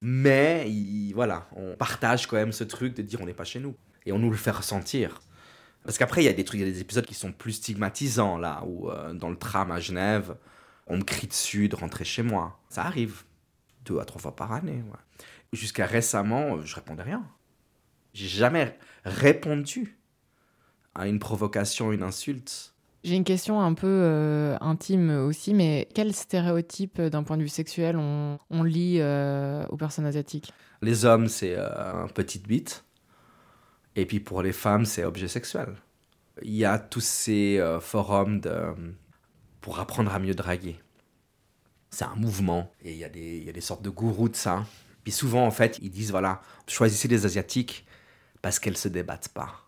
Mais, 0.00 0.68
il- 0.68 1.12
voilà, 1.14 1.46
on 1.54 1.76
partage 1.76 2.26
quand 2.26 2.36
même 2.36 2.50
ce 2.52 2.64
truc 2.64 2.94
de 2.94 3.02
dire 3.02 3.20
on 3.20 3.26
n'est 3.26 3.34
pas 3.34 3.44
chez 3.44 3.60
nous. 3.60 3.76
Et 4.06 4.10
on 4.12 4.18
nous 4.18 4.30
le 4.30 4.36
fait 4.36 4.50
ressentir. 4.50 5.20
Parce 5.84 5.98
qu'après, 5.98 6.22
il 6.22 6.24
y 6.24 6.28
a 6.28 6.32
des 6.32 6.44
trucs, 6.44 6.60
il 6.60 6.66
y 6.66 6.68
a 6.68 6.72
des 6.72 6.80
épisodes 6.80 7.06
qui 7.06 7.14
sont 7.14 7.30
plus 7.32 7.52
stigmatisants, 7.52 8.38
là, 8.38 8.62
où 8.66 8.90
euh, 8.90 9.12
dans 9.14 9.30
le 9.30 9.36
tram 9.36 9.70
à 9.70 9.78
Genève, 9.78 10.36
on 10.88 10.96
me 10.96 11.02
crie 11.04 11.28
dessus 11.28 11.68
de 11.68 11.76
rentrer 11.76 12.04
chez 12.04 12.22
moi. 12.24 12.58
Ça 12.68 12.82
arrive. 12.84 13.22
Deux 13.84 14.00
à 14.00 14.04
trois 14.04 14.20
fois 14.20 14.34
par 14.34 14.52
année, 14.52 14.82
ouais. 14.90 14.98
Jusqu'à 15.52 15.86
récemment, 15.86 16.56
euh, 16.56 16.62
je 16.64 16.74
répondais 16.74 17.02
rien. 17.02 17.24
J'ai 18.12 18.28
jamais 18.28 18.76
répondu 19.04 19.98
à 20.94 21.08
une 21.08 21.18
provocation, 21.18 21.92
une 21.92 22.02
insulte. 22.02 22.74
J'ai 23.04 23.16
une 23.16 23.24
question 23.24 23.60
un 23.60 23.74
peu 23.74 23.88
euh, 23.88 24.56
intime 24.60 25.10
aussi, 25.10 25.54
mais 25.54 25.88
quel 25.94 26.14
stéréotype 26.14 27.00
euh, 27.00 27.10
d'un 27.10 27.24
point 27.24 27.36
de 27.36 27.42
vue 27.42 27.48
sexuel 27.48 27.96
on, 27.96 28.38
on 28.50 28.62
lit 28.62 28.98
euh, 29.00 29.66
aux 29.70 29.76
personnes 29.76 30.06
asiatiques? 30.06 30.52
Les 30.82 31.04
hommes, 31.04 31.26
c'est 31.28 31.56
euh, 31.56 32.04
un 32.04 32.06
petite 32.06 32.46
bite. 32.46 32.84
Et 33.96 34.06
puis 34.06 34.20
pour 34.20 34.42
les 34.42 34.52
femmes, 34.52 34.84
c'est 34.84 35.04
objet 35.04 35.26
sexuel. 35.26 35.74
Il 36.42 36.54
y 36.54 36.64
a 36.64 36.78
tous 36.78 37.04
ces 37.04 37.60
forums 37.80 38.40
de, 38.40 38.74
pour 39.60 39.80
apprendre 39.80 40.14
à 40.14 40.18
mieux 40.18 40.34
draguer. 40.34 40.78
C'est 41.90 42.04
un 42.04 42.14
mouvement. 42.14 42.72
Et 42.82 42.92
il 42.92 42.98
y, 42.98 43.04
a 43.04 43.10
des, 43.10 43.36
il 43.36 43.44
y 43.44 43.50
a 43.50 43.52
des 43.52 43.60
sortes 43.60 43.82
de 43.82 43.90
gourous 43.90 44.30
de 44.30 44.36
ça. 44.36 44.64
Puis 45.04 45.12
souvent, 45.12 45.44
en 45.44 45.50
fait, 45.50 45.78
ils 45.82 45.90
disent 45.90 46.10
voilà, 46.10 46.40
choisissez 46.66 47.06
les 47.06 47.26
Asiatiques 47.26 47.84
parce 48.42 48.58
qu'elles 48.58 48.76
se 48.76 48.88
débattent 48.88 49.28
pas. 49.28 49.64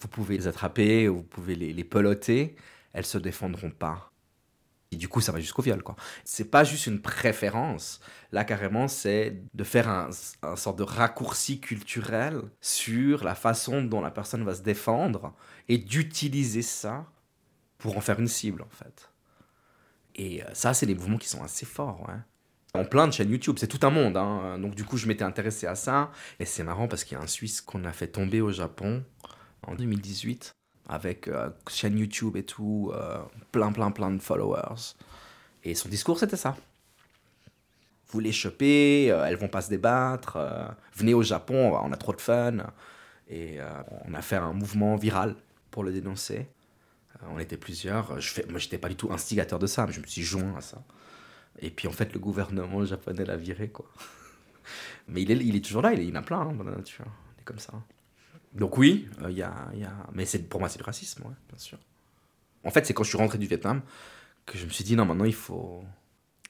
Vous 0.00 0.08
pouvez 0.08 0.38
les 0.38 0.46
attraper, 0.46 1.06
vous 1.08 1.22
pouvez 1.22 1.54
les, 1.54 1.84
peloter, 1.84 2.56
elles 2.94 3.04
se 3.04 3.18
défendront 3.18 3.70
pas. 3.70 4.10
Et 4.92 4.96
du 4.96 5.06
coup, 5.06 5.20
ça 5.20 5.30
va 5.30 5.38
jusqu'au 5.38 5.62
viol, 5.62 5.82
quoi. 5.82 5.94
C'est 6.24 6.50
pas 6.50 6.64
juste 6.64 6.86
une 6.86 7.00
préférence. 7.00 8.00
Là, 8.32 8.44
carrément, 8.44 8.88
c'est 8.88 9.40
de 9.54 9.62
faire 9.62 9.88
un, 9.88 10.10
un 10.42 10.56
sorte 10.56 10.78
de 10.78 10.82
raccourci 10.82 11.60
culturel 11.60 12.40
sur 12.60 13.22
la 13.22 13.36
façon 13.36 13.82
dont 13.82 14.00
la 14.00 14.10
personne 14.10 14.42
va 14.42 14.54
se 14.54 14.62
défendre 14.62 15.34
et 15.68 15.78
d'utiliser 15.78 16.62
ça 16.62 17.06
pour 17.78 17.96
en 17.96 18.00
faire 18.00 18.18
une 18.18 18.26
cible, 18.26 18.62
en 18.62 18.70
fait. 18.70 19.10
Et 20.16 20.42
euh, 20.42 20.54
ça, 20.54 20.74
c'est 20.74 20.86
des 20.86 20.94
mouvements 20.94 21.18
qui 21.18 21.28
sont 21.28 21.42
assez 21.42 21.66
forts, 21.66 22.00
ouais. 22.08 22.14
En 22.74 22.84
plein 22.84 23.08
de 23.08 23.12
chaînes 23.12 23.30
YouTube, 23.30 23.56
c'est 23.58 23.66
tout 23.66 23.84
un 23.84 23.90
monde. 23.90 24.16
hein. 24.16 24.58
Donc, 24.58 24.74
du 24.74 24.84
coup, 24.84 24.96
je 24.96 25.06
m'étais 25.08 25.24
intéressé 25.24 25.66
à 25.66 25.74
ça. 25.74 26.10
Et 26.38 26.44
c'est 26.44 26.62
marrant 26.62 26.86
parce 26.86 27.04
qu'il 27.04 27.16
y 27.18 27.20
a 27.20 27.24
un 27.24 27.26
Suisse 27.26 27.60
qu'on 27.60 27.84
a 27.84 27.92
fait 27.92 28.06
tomber 28.06 28.40
au 28.40 28.52
Japon 28.52 29.04
en 29.66 29.74
2018 29.74 30.52
avec 30.88 31.28
euh, 31.28 31.50
chaîne 31.68 31.98
YouTube 31.98 32.36
et 32.36 32.42
tout, 32.44 32.90
euh, 32.94 33.18
plein, 33.52 33.70
plein, 33.72 33.90
plein 33.90 34.10
de 34.10 34.18
followers. 34.20 34.94
Et 35.64 35.74
son 35.74 35.88
discours, 35.88 36.18
c'était 36.18 36.36
ça. 36.36 36.56
Vous 38.08 38.18
les 38.20 38.32
chopez, 38.32 39.10
euh, 39.10 39.24
elles 39.24 39.36
vont 39.36 39.48
pas 39.48 39.62
se 39.62 39.70
débattre, 39.70 40.36
euh, 40.36 40.66
venez 40.94 41.14
au 41.14 41.22
Japon, 41.22 41.78
on 41.80 41.92
a 41.92 41.96
trop 41.96 42.12
de 42.12 42.20
fun. 42.20 42.58
Et 43.28 43.58
on 44.08 44.12
a 44.14 44.22
fait 44.22 44.34
un 44.34 44.52
mouvement 44.52 44.96
viral 44.96 45.36
pour 45.70 45.84
le 45.84 45.92
dénoncer. 45.92 46.48
On 47.30 47.38
était 47.38 47.56
plusieurs. 47.56 48.20
Je 48.20 48.32
fais, 48.32 48.44
moi, 48.48 48.58
j'étais 48.58 48.78
pas 48.78 48.88
du 48.88 48.96
tout 48.96 49.12
instigateur 49.12 49.60
de 49.60 49.68
ça, 49.68 49.86
mais 49.86 49.92
je 49.92 50.00
me 50.00 50.06
suis 50.06 50.22
joint 50.22 50.56
à 50.56 50.60
ça. 50.60 50.82
Et 51.60 51.70
puis, 51.70 51.88
en 51.88 51.92
fait, 51.92 52.12
le 52.12 52.18
gouvernement 52.18 52.84
japonais 52.84 53.24
l'a 53.24 53.36
viré, 53.36 53.68
quoi. 53.68 53.86
Mais 55.08 55.22
il 55.22 55.30
est, 55.30 55.36
il 55.36 55.56
est 55.56 55.64
toujours 55.64 55.82
là, 55.82 55.92
il, 55.92 56.00
est- 56.00 56.06
il 56.06 56.16
en 56.16 56.20
a 56.20 56.22
plein 56.22 56.40
hein, 56.40 56.52
dans 56.52 56.64
la 56.64 56.76
nature. 56.76 57.04
Il 57.36 57.40
est 57.42 57.44
comme 57.44 57.58
ça. 57.58 57.72
Donc 58.52 58.78
oui, 58.78 59.08
euh, 59.22 59.30
il 59.30 59.36
y, 59.36 59.42
a, 59.42 59.54
y 59.74 59.84
a... 59.84 59.92
Mais 60.12 60.24
c'est, 60.24 60.40
pour 60.48 60.60
moi, 60.60 60.68
c'est 60.68 60.78
du 60.78 60.84
racisme, 60.84 61.22
ouais, 61.22 61.34
bien 61.48 61.58
sûr. 61.58 61.78
En 62.64 62.70
fait, 62.70 62.84
c'est 62.86 62.94
quand 62.94 63.04
je 63.04 63.08
suis 63.10 63.18
rentré 63.18 63.38
du 63.38 63.46
Vietnam 63.46 63.82
que 64.46 64.58
je 64.58 64.64
me 64.64 64.70
suis 64.70 64.84
dit, 64.84 64.96
non, 64.96 65.04
maintenant, 65.04 65.24
il 65.24 65.34
faut... 65.34 65.84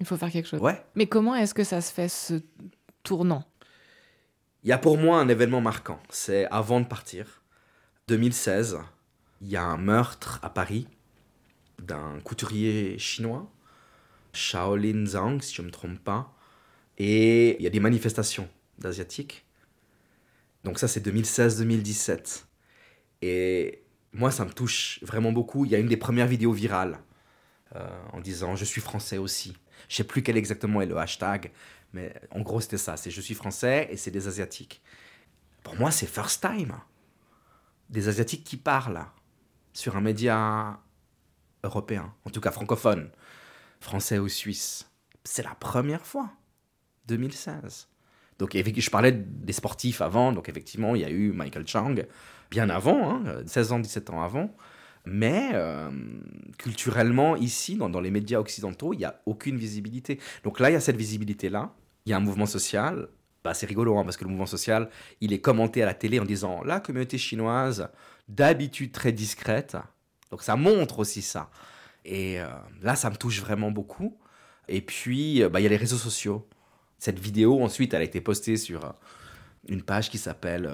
Il 0.00 0.06
faut 0.06 0.16
faire 0.16 0.30
quelque 0.30 0.48
chose. 0.48 0.60
Ouais. 0.60 0.82
Mais 0.94 1.06
comment 1.06 1.34
est-ce 1.34 1.52
que 1.52 1.64
ça 1.64 1.80
se 1.82 1.92
fait 1.92 2.08
ce 2.08 2.40
tournant? 3.02 3.44
Il 4.62 4.70
y 4.70 4.72
a 4.72 4.78
pour 4.78 4.96
moi 4.96 5.18
un 5.20 5.28
événement 5.28 5.60
marquant. 5.60 6.00
C'est 6.08 6.46
avant 6.46 6.80
de 6.80 6.86
partir, 6.86 7.42
2016, 8.08 8.78
il 9.42 9.48
y 9.48 9.56
a 9.56 9.62
un 9.64 9.76
meurtre 9.76 10.38
à 10.42 10.48
Paris 10.50 10.86
d'un 11.78 12.20
couturier 12.24 12.98
chinois, 12.98 13.50
Shaolin 14.32 15.06
Zhang, 15.06 15.40
si 15.40 15.54
je 15.54 15.62
ne 15.62 15.66
me 15.66 15.72
trompe 15.72 15.98
pas. 15.98 16.34
Et 16.98 17.56
il 17.58 17.62
y 17.62 17.66
a 17.66 17.70
des 17.70 17.80
manifestations 17.80 18.48
d'Asiatiques. 18.78 19.46
Donc 20.64 20.78
ça, 20.78 20.88
c'est 20.88 21.04
2016-2017. 21.06 22.44
Et 23.22 23.82
moi, 24.12 24.30
ça 24.30 24.44
me 24.44 24.52
touche 24.52 25.00
vraiment 25.02 25.32
beaucoup. 25.32 25.64
Il 25.64 25.70
y 25.70 25.74
a 25.74 25.78
une 25.78 25.88
des 25.88 25.96
premières 25.96 26.26
vidéos 26.26 26.52
virales 26.52 26.98
euh, 27.76 27.88
en 28.12 28.20
disant 28.20 28.54
«Je 28.56 28.64
suis 28.64 28.80
français 28.80 29.18
aussi». 29.18 29.56
Je 29.88 29.96
sais 29.96 30.04
plus 30.04 30.22
quel 30.22 30.36
exactement 30.36 30.82
est 30.82 30.86
le 30.86 30.98
hashtag, 30.98 31.50
mais 31.92 32.12
en 32.30 32.40
gros, 32.42 32.60
c'était 32.60 32.78
ça. 32.78 32.96
C'est 32.96 33.10
«Je 33.12 33.20
suis 33.20 33.34
français» 33.34 33.88
et 33.90 33.96
c'est 33.96 34.10
des 34.10 34.28
Asiatiques. 34.28 34.82
Pour 35.62 35.74
moi, 35.76 35.90
c'est 35.90 36.06
first 36.06 36.42
time. 36.42 36.74
Des 37.88 38.08
Asiatiques 38.08 38.44
qui 38.44 38.56
parlent 38.56 39.06
sur 39.72 39.96
un 39.96 40.00
média 40.00 40.78
européen, 41.64 42.12
en 42.24 42.30
tout 42.30 42.40
cas 42.40 42.50
francophone, 42.50 43.10
français 43.80 44.18
ou 44.18 44.28
suisse. 44.28 44.90
C'est 45.24 45.42
la 45.42 45.54
première 45.54 46.06
fois. 46.06 46.30
2016. 47.06 47.88
Donc, 48.38 48.56
je 48.56 48.90
parlais 48.90 49.12
des 49.12 49.52
sportifs 49.52 50.00
avant, 50.00 50.32
donc 50.32 50.48
effectivement, 50.48 50.94
il 50.94 51.02
y 51.02 51.04
a 51.04 51.10
eu 51.10 51.32
Michael 51.32 51.66
Chang 51.66 51.94
bien 52.50 52.70
avant, 52.70 53.10
hein, 53.10 53.42
16 53.46 53.72
ans, 53.72 53.78
17 53.78 54.10
ans 54.10 54.22
avant. 54.22 54.54
Mais 55.06 55.50
euh, 55.54 55.90
culturellement, 56.58 57.36
ici, 57.36 57.76
dans, 57.76 57.88
dans 57.88 58.00
les 58.00 58.10
médias 58.10 58.38
occidentaux, 58.38 58.92
il 58.92 58.98
n'y 58.98 59.04
a 59.04 59.20
aucune 59.26 59.56
visibilité. 59.56 60.18
Donc 60.44 60.60
là, 60.60 60.70
il 60.70 60.74
y 60.74 60.76
a 60.76 60.80
cette 60.80 60.96
visibilité-là. 60.96 61.74
Il 62.06 62.10
y 62.10 62.12
a 62.12 62.16
un 62.16 62.20
mouvement 62.20 62.46
social. 62.46 63.08
Bah, 63.42 63.54
c'est 63.54 63.66
rigolo, 63.66 63.98
hein, 63.98 64.04
parce 64.04 64.16
que 64.16 64.24
le 64.24 64.30
mouvement 64.30 64.46
social, 64.46 64.90
il 65.20 65.32
est 65.32 65.40
commenté 65.40 65.82
à 65.82 65.86
la 65.86 65.94
télé 65.94 66.20
en 66.20 66.24
disant 66.24 66.62
la 66.64 66.80
communauté 66.80 67.18
chinoise, 67.18 67.88
d'habitude 68.28 68.92
très 68.92 69.12
discrète. 69.12 69.76
Donc 70.30 70.42
ça 70.42 70.56
montre 70.56 70.98
aussi 70.98 71.22
ça. 71.22 71.50
Et 72.04 72.40
euh, 72.40 72.46
là, 72.82 72.96
ça 72.96 73.10
me 73.10 73.16
touche 73.16 73.40
vraiment 73.40 73.70
beaucoup. 73.70 74.18
Et 74.68 74.80
puis, 74.80 75.42
euh, 75.42 75.48
bah, 75.48 75.60
il 75.60 75.64
y 75.64 75.66
a 75.66 75.70
les 75.70 75.76
réseaux 75.76 75.96
sociaux. 75.98 76.48
Cette 76.98 77.18
vidéo, 77.18 77.62
ensuite, 77.62 77.94
elle 77.94 78.02
a 78.02 78.04
été 78.04 78.20
postée 78.20 78.56
sur 78.56 78.84
euh, 78.84 78.90
une 79.68 79.82
page 79.82 80.10
qui 80.10 80.18
s'appelle 80.18 80.70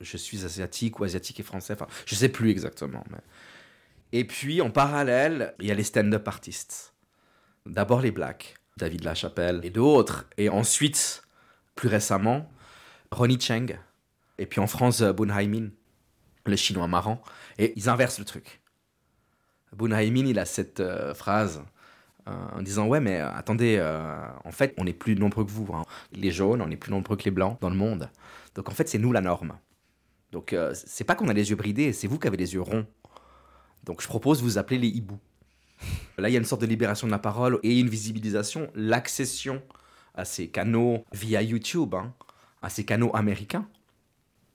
Je 0.00 0.16
suis 0.16 0.44
asiatique 0.44 0.98
ou 1.00 1.04
asiatique 1.04 1.40
et 1.40 1.42
français. 1.42 1.74
Enfin, 1.74 1.86
je 2.06 2.14
sais 2.14 2.28
plus 2.28 2.50
exactement. 2.50 3.04
mais- 3.10 3.18
Et 4.12 4.24
puis, 4.24 4.60
en 4.60 4.70
parallèle, 4.70 5.54
il 5.60 5.66
y 5.66 5.70
a 5.70 5.74
les 5.74 5.84
stand-up 5.84 6.26
artistes. 6.28 6.94
D'abord 7.66 8.00
les 8.00 8.12
Blacks, 8.12 8.54
David 8.76 9.04
Lachapelle 9.04 9.60
et 9.64 9.70
d'autres. 9.70 10.26
Et 10.36 10.48
ensuite, 10.48 11.22
plus 11.74 11.88
récemment, 11.88 12.48
Ronnie 13.10 13.40
Cheng. 13.40 13.78
Et 14.38 14.46
puis 14.46 14.60
en 14.60 14.66
France, 14.66 15.02
Boon 15.02 15.30
Hai-min, 15.30 15.68
le 16.44 16.56
chinois 16.56 16.86
marrant. 16.86 17.22
Et 17.58 17.72
ils 17.76 17.88
inversent 17.88 18.18
le 18.20 18.24
truc. 18.24 18.60
Boon 19.76 19.90
Hai-min, 19.92 20.26
il 20.26 20.38
a 20.38 20.44
cette 20.46 20.80
euh, 20.80 21.12
phrase 21.14 21.62
euh, 22.28 22.32
en 22.54 22.62
disant 22.62 22.86
Ouais, 22.86 23.00
mais 23.00 23.20
euh, 23.20 23.30
attendez, 23.32 23.80
en 24.44 24.50
fait, 24.52 24.74
on 24.78 24.86
est 24.86 24.92
plus 24.92 25.14
nombreux 25.16 25.44
que 25.44 25.50
vous. 25.50 25.68
hein. 25.74 25.84
Les 26.12 26.30
jaunes, 26.30 26.62
on 26.62 26.70
est 26.70 26.76
plus 26.76 26.90
nombreux 26.90 27.16
que 27.16 27.24
les 27.24 27.30
blancs 27.30 27.58
dans 27.60 27.70
le 27.70 27.76
monde. 27.76 28.10
Donc 28.54 28.68
en 28.68 28.72
fait, 28.72 28.88
c'est 28.88 28.98
nous 28.98 29.12
la 29.12 29.20
norme. 29.20 29.58
Donc 30.32 30.54
c'est 30.74 31.04
pas 31.04 31.14
qu'on 31.14 31.28
a 31.28 31.32
les 31.32 31.50
yeux 31.50 31.56
bridés, 31.56 31.92
c'est 31.92 32.08
vous 32.08 32.18
qui 32.18 32.26
avez 32.26 32.36
les 32.36 32.54
yeux 32.54 32.60
ronds. 32.60 32.86
Donc 33.84 34.02
je 34.02 34.08
propose 34.08 34.38
de 34.38 34.42
vous 34.42 34.58
appeler 34.58 34.78
les 34.78 34.88
hiboux. 34.88 35.20
Là, 36.18 36.28
il 36.28 36.32
y 36.32 36.36
a 36.36 36.38
une 36.38 36.44
sorte 36.44 36.62
de 36.62 36.66
libération 36.66 37.06
de 37.06 37.12
la 37.12 37.18
parole 37.18 37.60
et 37.62 37.78
une 37.78 37.88
visibilisation, 37.88 38.70
l'accession 38.74 39.62
à 40.14 40.24
ces 40.24 40.48
canaux 40.48 41.04
via 41.12 41.42
YouTube, 41.42 41.94
hein, 41.94 42.12
à 42.62 42.70
ces 42.70 42.84
canaux 42.84 43.14
américains, 43.14 43.68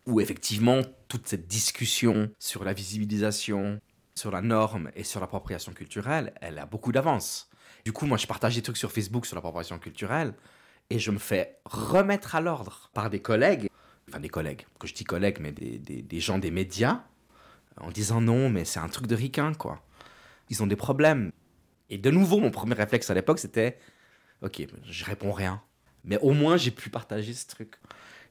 où 0.07 0.19
effectivement 0.19 0.81
toute 1.07 1.27
cette 1.27 1.47
discussion 1.47 2.31
sur 2.39 2.63
la 2.63 2.73
visibilisation, 2.73 3.79
sur 4.21 4.29
la 4.29 4.41
norme 4.41 4.91
et 4.95 5.03
sur 5.03 5.19
l'appropriation 5.19 5.73
culturelle, 5.73 6.33
elle 6.41 6.59
a 6.59 6.67
beaucoup 6.67 6.91
d'avance. 6.91 7.49
Du 7.85 7.91
coup, 7.91 8.05
moi, 8.05 8.17
je 8.17 8.27
partage 8.27 8.53
des 8.53 8.61
trucs 8.61 8.77
sur 8.77 8.91
Facebook 8.91 9.25
sur 9.25 9.35
l'appropriation 9.35 9.79
culturelle 9.79 10.35
et 10.91 10.99
je 10.99 11.09
me 11.09 11.17
fais 11.17 11.57
remettre 11.65 12.35
à 12.35 12.41
l'ordre 12.41 12.91
par 12.93 13.09
des 13.09 13.19
collègues, 13.19 13.67
enfin 14.07 14.19
des 14.19 14.29
collègues, 14.29 14.67
que 14.79 14.85
je 14.85 14.93
dis 14.93 15.05
collègues, 15.05 15.39
mais 15.39 15.51
des, 15.51 16.19
gens 16.19 16.37
des 16.37 16.51
médias, 16.51 17.01
en 17.77 17.89
disant 17.89 18.21
non, 18.21 18.49
mais 18.49 18.63
c'est 18.63 18.79
un 18.79 18.89
truc 18.89 19.07
de 19.07 19.15
ricain, 19.15 19.53
quoi. 19.55 19.81
Ils 20.49 20.61
ont 20.61 20.67
des 20.67 20.75
problèmes. 20.75 21.31
Et 21.89 21.97
de 21.97 22.11
nouveau, 22.11 22.39
mon 22.39 22.51
premier 22.51 22.75
réflexe 22.75 23.09
à 23.09 23.15
l'époque, 23.15 23.39
c'était 23.39 23.79
ok, 24.43 24.67
je 24.83 25.03
réponds 25.03 25.31
rien. 25.31 25.63
Mais 26.03 26.19
au 26.19 26.33
moins, 26.33 26.57
j'ai 26.57 26.71
pu 26.71 26.91
partager 26.91 27.33
ce 27.33 27.47
truc. 27.47 27.75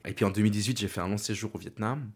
Et 0.04 0.12
puis 0.12 0.24
en 0.24 0.30
2018, 0.30 0.78
j'ai 0.78 0.88
fait 0.88 1.00
un 1.00 1.08
long 1.08 1.18
séjour 1.18 1.52
au 1.54 1.58
Vietnam 1.58 2.10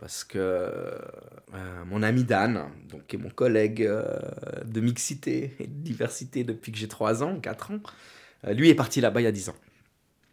parce 0.00 0.24
que 0.24 0.38
euh, 0.38 1.84
mon 1.86 2.02
ami 2.02 2.24
Dan, 2.24 2.70
donc, 2.88 3.06
qui 3.06 3.16
est 3.16 3.18
mon 3.18 3.28
collègue 3.28 3.82
euh, 3.82 4.18
de 4.64 4.80
mixité 4.80 5.54
et 5.60 5.66
de 5.66 5.82
diversité 5.82 6.42
depuis 6.42 6.72
que 6.72 6.78
j'ai 6.78 6.88
3 6.88 7.22
ans, 7.22 7.38
4 7.38 7.72
ans, 7.72 7.80
euh, 8.46 8.54
lui 8.54 8.70
est 8.70 8.74
parti 8.74 9.02
là-bas 9.02 9.20
il 9.20 9.24
y 9.24 9.26
a 9.26 9.32
10 9.32 9.50
ans. 9.50 9.56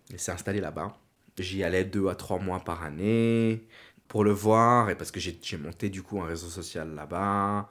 Il 0.09 0.19
s'est 0.19 0.31
installé 0.31 0.61
là-bas. 0.61 0.97
J'y 1.37 1.65
allais 1.65 1.83
2 1.83 2.07
à 2.07 2.15
3 2.15 2.39
mois 2.39 2.61
par 2.61 2.81
année 2.81 3.67
pour 4.07 4.23
le 4.23 4.31
voir 4.31 4.89
et 4.89 4.95
parce 4.95 5.11
que 5.11 5.19
j'ai 5.19 5.37
monté 5.57 5.89
du 5.89 6.01
coup 6.01 6.21
un 6.21 6.25
réseau 6.25 6.47
social 6.47 6.95
là-bas. 6.95 7.69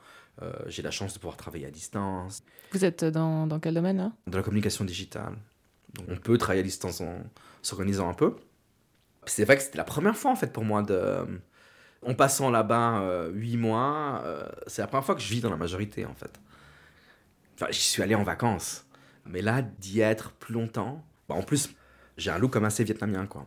j'ai 0.66 0.82
la 0.82 0.90
chance 0.90 1.14
de 1.14 1.18
pouvoir 1.18 1.38
travailler 1.38 1.64
à 1.64 1.70
distance. 1.70 2.42
Vous 2.72 2.84
êtes 2.84 3.04
dans, 3.06 3.46
dans 3.46 3.58
quel 3.58 3.72
domaine 3.72 3.96
là? 3.96 4.12
Dans 4.26 4.36
la 4.36 4.44
communication 4.44 4.84
digitale. 4.84 5.34
Donc 5.94 6.08
on 6.10 6.16
peut 6.16 6.36
travailler 6.36 6.60
à 6.60 6.64
distance 6.64 7.00
en 7.00 7.16
s'organisant 7.62 8.10
un 8.10 8.14
peu. 8.14 8.36
C'est 9.24 9.46
vrai 9.46 9.56
que 9.56 9.62
c'était 9.62 9.78
la 9.78 9.84
première 9.84 10.16
fois 10.16 10.30
en 10.30 10.36
fait 10.36 10.52
pour 10.52 10.62
moi 10.62 10.82
de 10.82 11.24
en 12.02 12.14
passant 12.14 12.50
là-bas 12.50 13.00
euh, 13.00 13.30
huit 13.32 13.56
mois, 13.56 14.22
euh, 14.24 14.48
c'est 14.66 14.82
la 14.82 14.88
première 14.88 15.04
fois 15.04 15.14
que 15.14 15.20
je 15.20 15.28
vis 15.28 15.40
dans 15.40 15.50
la 15.50 15.56
majorité, 15.56 16.04
en 16.06 16.14
fait. 16.14 16.40
Enfin, 17.54 17.66
j'y 17.70 17.80
suis 17.80 18.02
allé 18.02 18.14
en 18.14 18.22
vacances. 18.22 18.86
Mais 19.24 19.42
là, 19.42 19.62
d'y 19.62 20.00
être 20.00 20.32
plus 20.32 20.54
longtemps... 20.54 21.04
Bah, 21.28 21.34
en 21.34 21.42
plus, 21.42 21.70
j'ai 22.16 22.30
un 22.30 22.38
look 22.38 22.52
comme 22.52 22.64
assez 22.64 22.84
vietnamien, 22.84 23.26
quoi. 23.26 23.46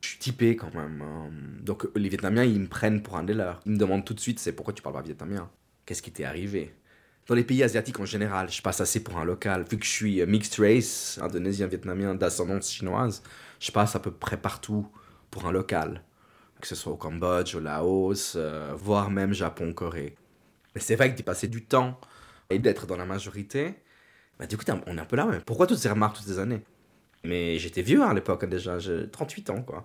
Je 0.00 0.08
suis 0.08 0.18
typé, 0.18 0.56
quand 0.56 0.74
même. 0.74 1.00
Hein. 1.02 1.30
Donc, 1.62 1.86
les 1.94 2.08
Vietnamiens, 2.08 2.44
ils 2.44 2.60
me 2.60 2.66
prennent 2.66 3.02
pour 3.02 3.16
un 3.16 3.22
des 3.22 3.34
leurs. 3.34 3.60
Ils 3.64 3.72
me 3.72 3.78
demandent 3.78 4.04
tout 4.04 4.14
de 4.14 4.20
suite, 4.20 4.40
c'est 4.40 4.52
pourquoi 4.52 4.74
tu 4.74 4.82
parles 4.82 4.96
pas 4.96 5.02
vietnamien? 5.02 5.48
Qu'est-ce 5.86 6.02
qui 6.02 6.10
t'est 6.10 6.24
arrivé? 6.24 6.74
Dans 7.26 7.34
les 7.34 7.44
pays 7.44 7.62
asiatiques 7.62 8.00
en 8.00 8.04
général, 8.04 8.50
je 8.50 8.60
passe 8.60 8.80
assez 8.80 9.02
pour 9.02 9.16
un 9.16 9.24
local. 9.24 9.64
Vu 9.70 9.78
que 9.78 9.84
je 9.84 9.90
suis 9.90 10.20
euh, 10.20 10.26
mixed 10.26 10.58
race, 10.58 11.18
indonésien, 11.22 11.66
vietnamien, 11.66 12.14
d'ascendance 12.14 12.70
chinoise, 12.70 13.22
je 13.60 13.70
passe 13.70 13.96
à 13.96 14.00
peu 14.00 14.10
près 14.10 14.36
partout 14.36 14.86
pour 15.30 15.46
un 15.46 15.52
local 15.52 16.02
que 16.64 16.68
ce 16.68 16.76
soit 16.76 16.94
au 16.94 16.96
Cambodge, 16.96 17.54
au 17.54 17.60
Laos, 17.60 18.36
euh, 18.36 18.72
voire 18.74 19.10
même 19.10 19.34
Japon, 19.34 19.74
Corée. 19.74 20.16
Mais 20.74 20.80
c'est 20.80 20.96
vrai 20.96 21.10
que 21.10 21.16
d'y 21.16 21.22
passer 21.22 21.46
du 21.46 21.62
temps 21.62 22.00
et 22.48 22.58
d'être 22.58 22.86
dans 22.86 22.96
la 22.96 23.04
majorité, 23.04 23.74
bah 24.38 24.46
du 24.46 24.56
coup, 24.56 24.64
on 24.86 24.96
est 24.96 25.00
un 25.00 25.04
peu 25.04 25.16
là, 25.16 25.26
mais 25.30 25.40
pourquoi 25.40 25.66
toutes 25.66 25.76
ces 25.76 25.90
remarques 25.90 26.16
toutes 26.16 26.26
ces 26.26 26.38
années? 26.38 26.62
Mais 27.22 27.58
j'étais 27.58 27.82
vieux 27.82 28.02
hein, 28.02 28.08
à 28.08 28.14
l'époque 28.14 28.46
déjà, 28.46 28.78
j'ai 28.78 29.10
38 29.10 29.50
ans, 29.50 29.62
quoi. 29.62 29.84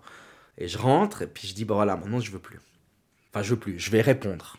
Et 0.58 0.70
je 0.70 0.78
rentre, 0.78 1.24
et 1.24 1.28
puis 1.28 1.50
je 1.50 1.54
dis, 1.54 1.66
bah 1.66 1.76
voilà, 1.76 1.98
maintenant 1.98 2.22
je 2.22 2.32
veux 2.32 2.40
plus. 2.40 2.60
Enfin, 3.34 3.44
je 3.44 3.50
veux 3.56 3.60
plus, 3.60 3.78
je 3.78 3.92
vais 3.92 4.02
répondre. 4.02 4.56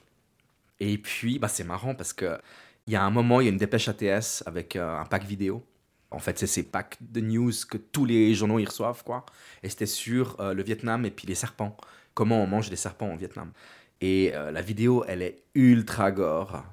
Et 0.79 0.99
puis, 0.99 1.39
bah 1.39 1.49
c'est 1.49 1.65
marrant 1.65 1.95
parce 1.95 2.13
que 2.13 2.39
il 2.87 2.93
y 2.93 2.97
a 2.97 3.03
un 3.03 3.11
moment, 3.11 3.41
il 3.41 3.45
y 3.45 3.49
a 3.49 3.53
une 3.53 3.57
dépêche 3.57 3.89
ATS 3.89 4.43
avec 4.45 4.77
euh, 4.77 4.99
un 4.99 5.07
pack 5.07 5.25
vidéo. 5.25 5.65
En 6.11 6.19
fait, 6.19 6.39
c'est 6.39 6.47
ces 6.47 6.65
packs 6.65 6.99
de 7.01 7.21
news 7.21 7.53
que 7.71 7.79
tous 7.79 8.05
les 8.05 8.35
journaux 8.35 8.59
y 8.59 8.65
reçoivent, 8.67 9.05
quoi. 9.05 9.25
Et 9.63 9.71
c'était 9.71 9.87
sur 9.87 10.39
euh, 10.41 10.53
le 10.55 10.63
Vietnam 10.63 11.07
et 11.07 11.11
puis 11.11 11.27
les 11.27 11.35
serpents 11.35 11.77
comment 12.15 12.43
on 12.43 12.47
mange 12.47 12.71
des 12.71 12.77
serpents 12.77 13.13
au 13.13 13.17
Vietnam. 13.17 13.53
Et 14.01 14.33
euh, 14.35 14.51
la 14.51 14.63
vidéo, 14.63 15.05
elle 15.07 15.23
est 15.23 15.43
ultra 15.55 16.11
gore. 16.11 16.65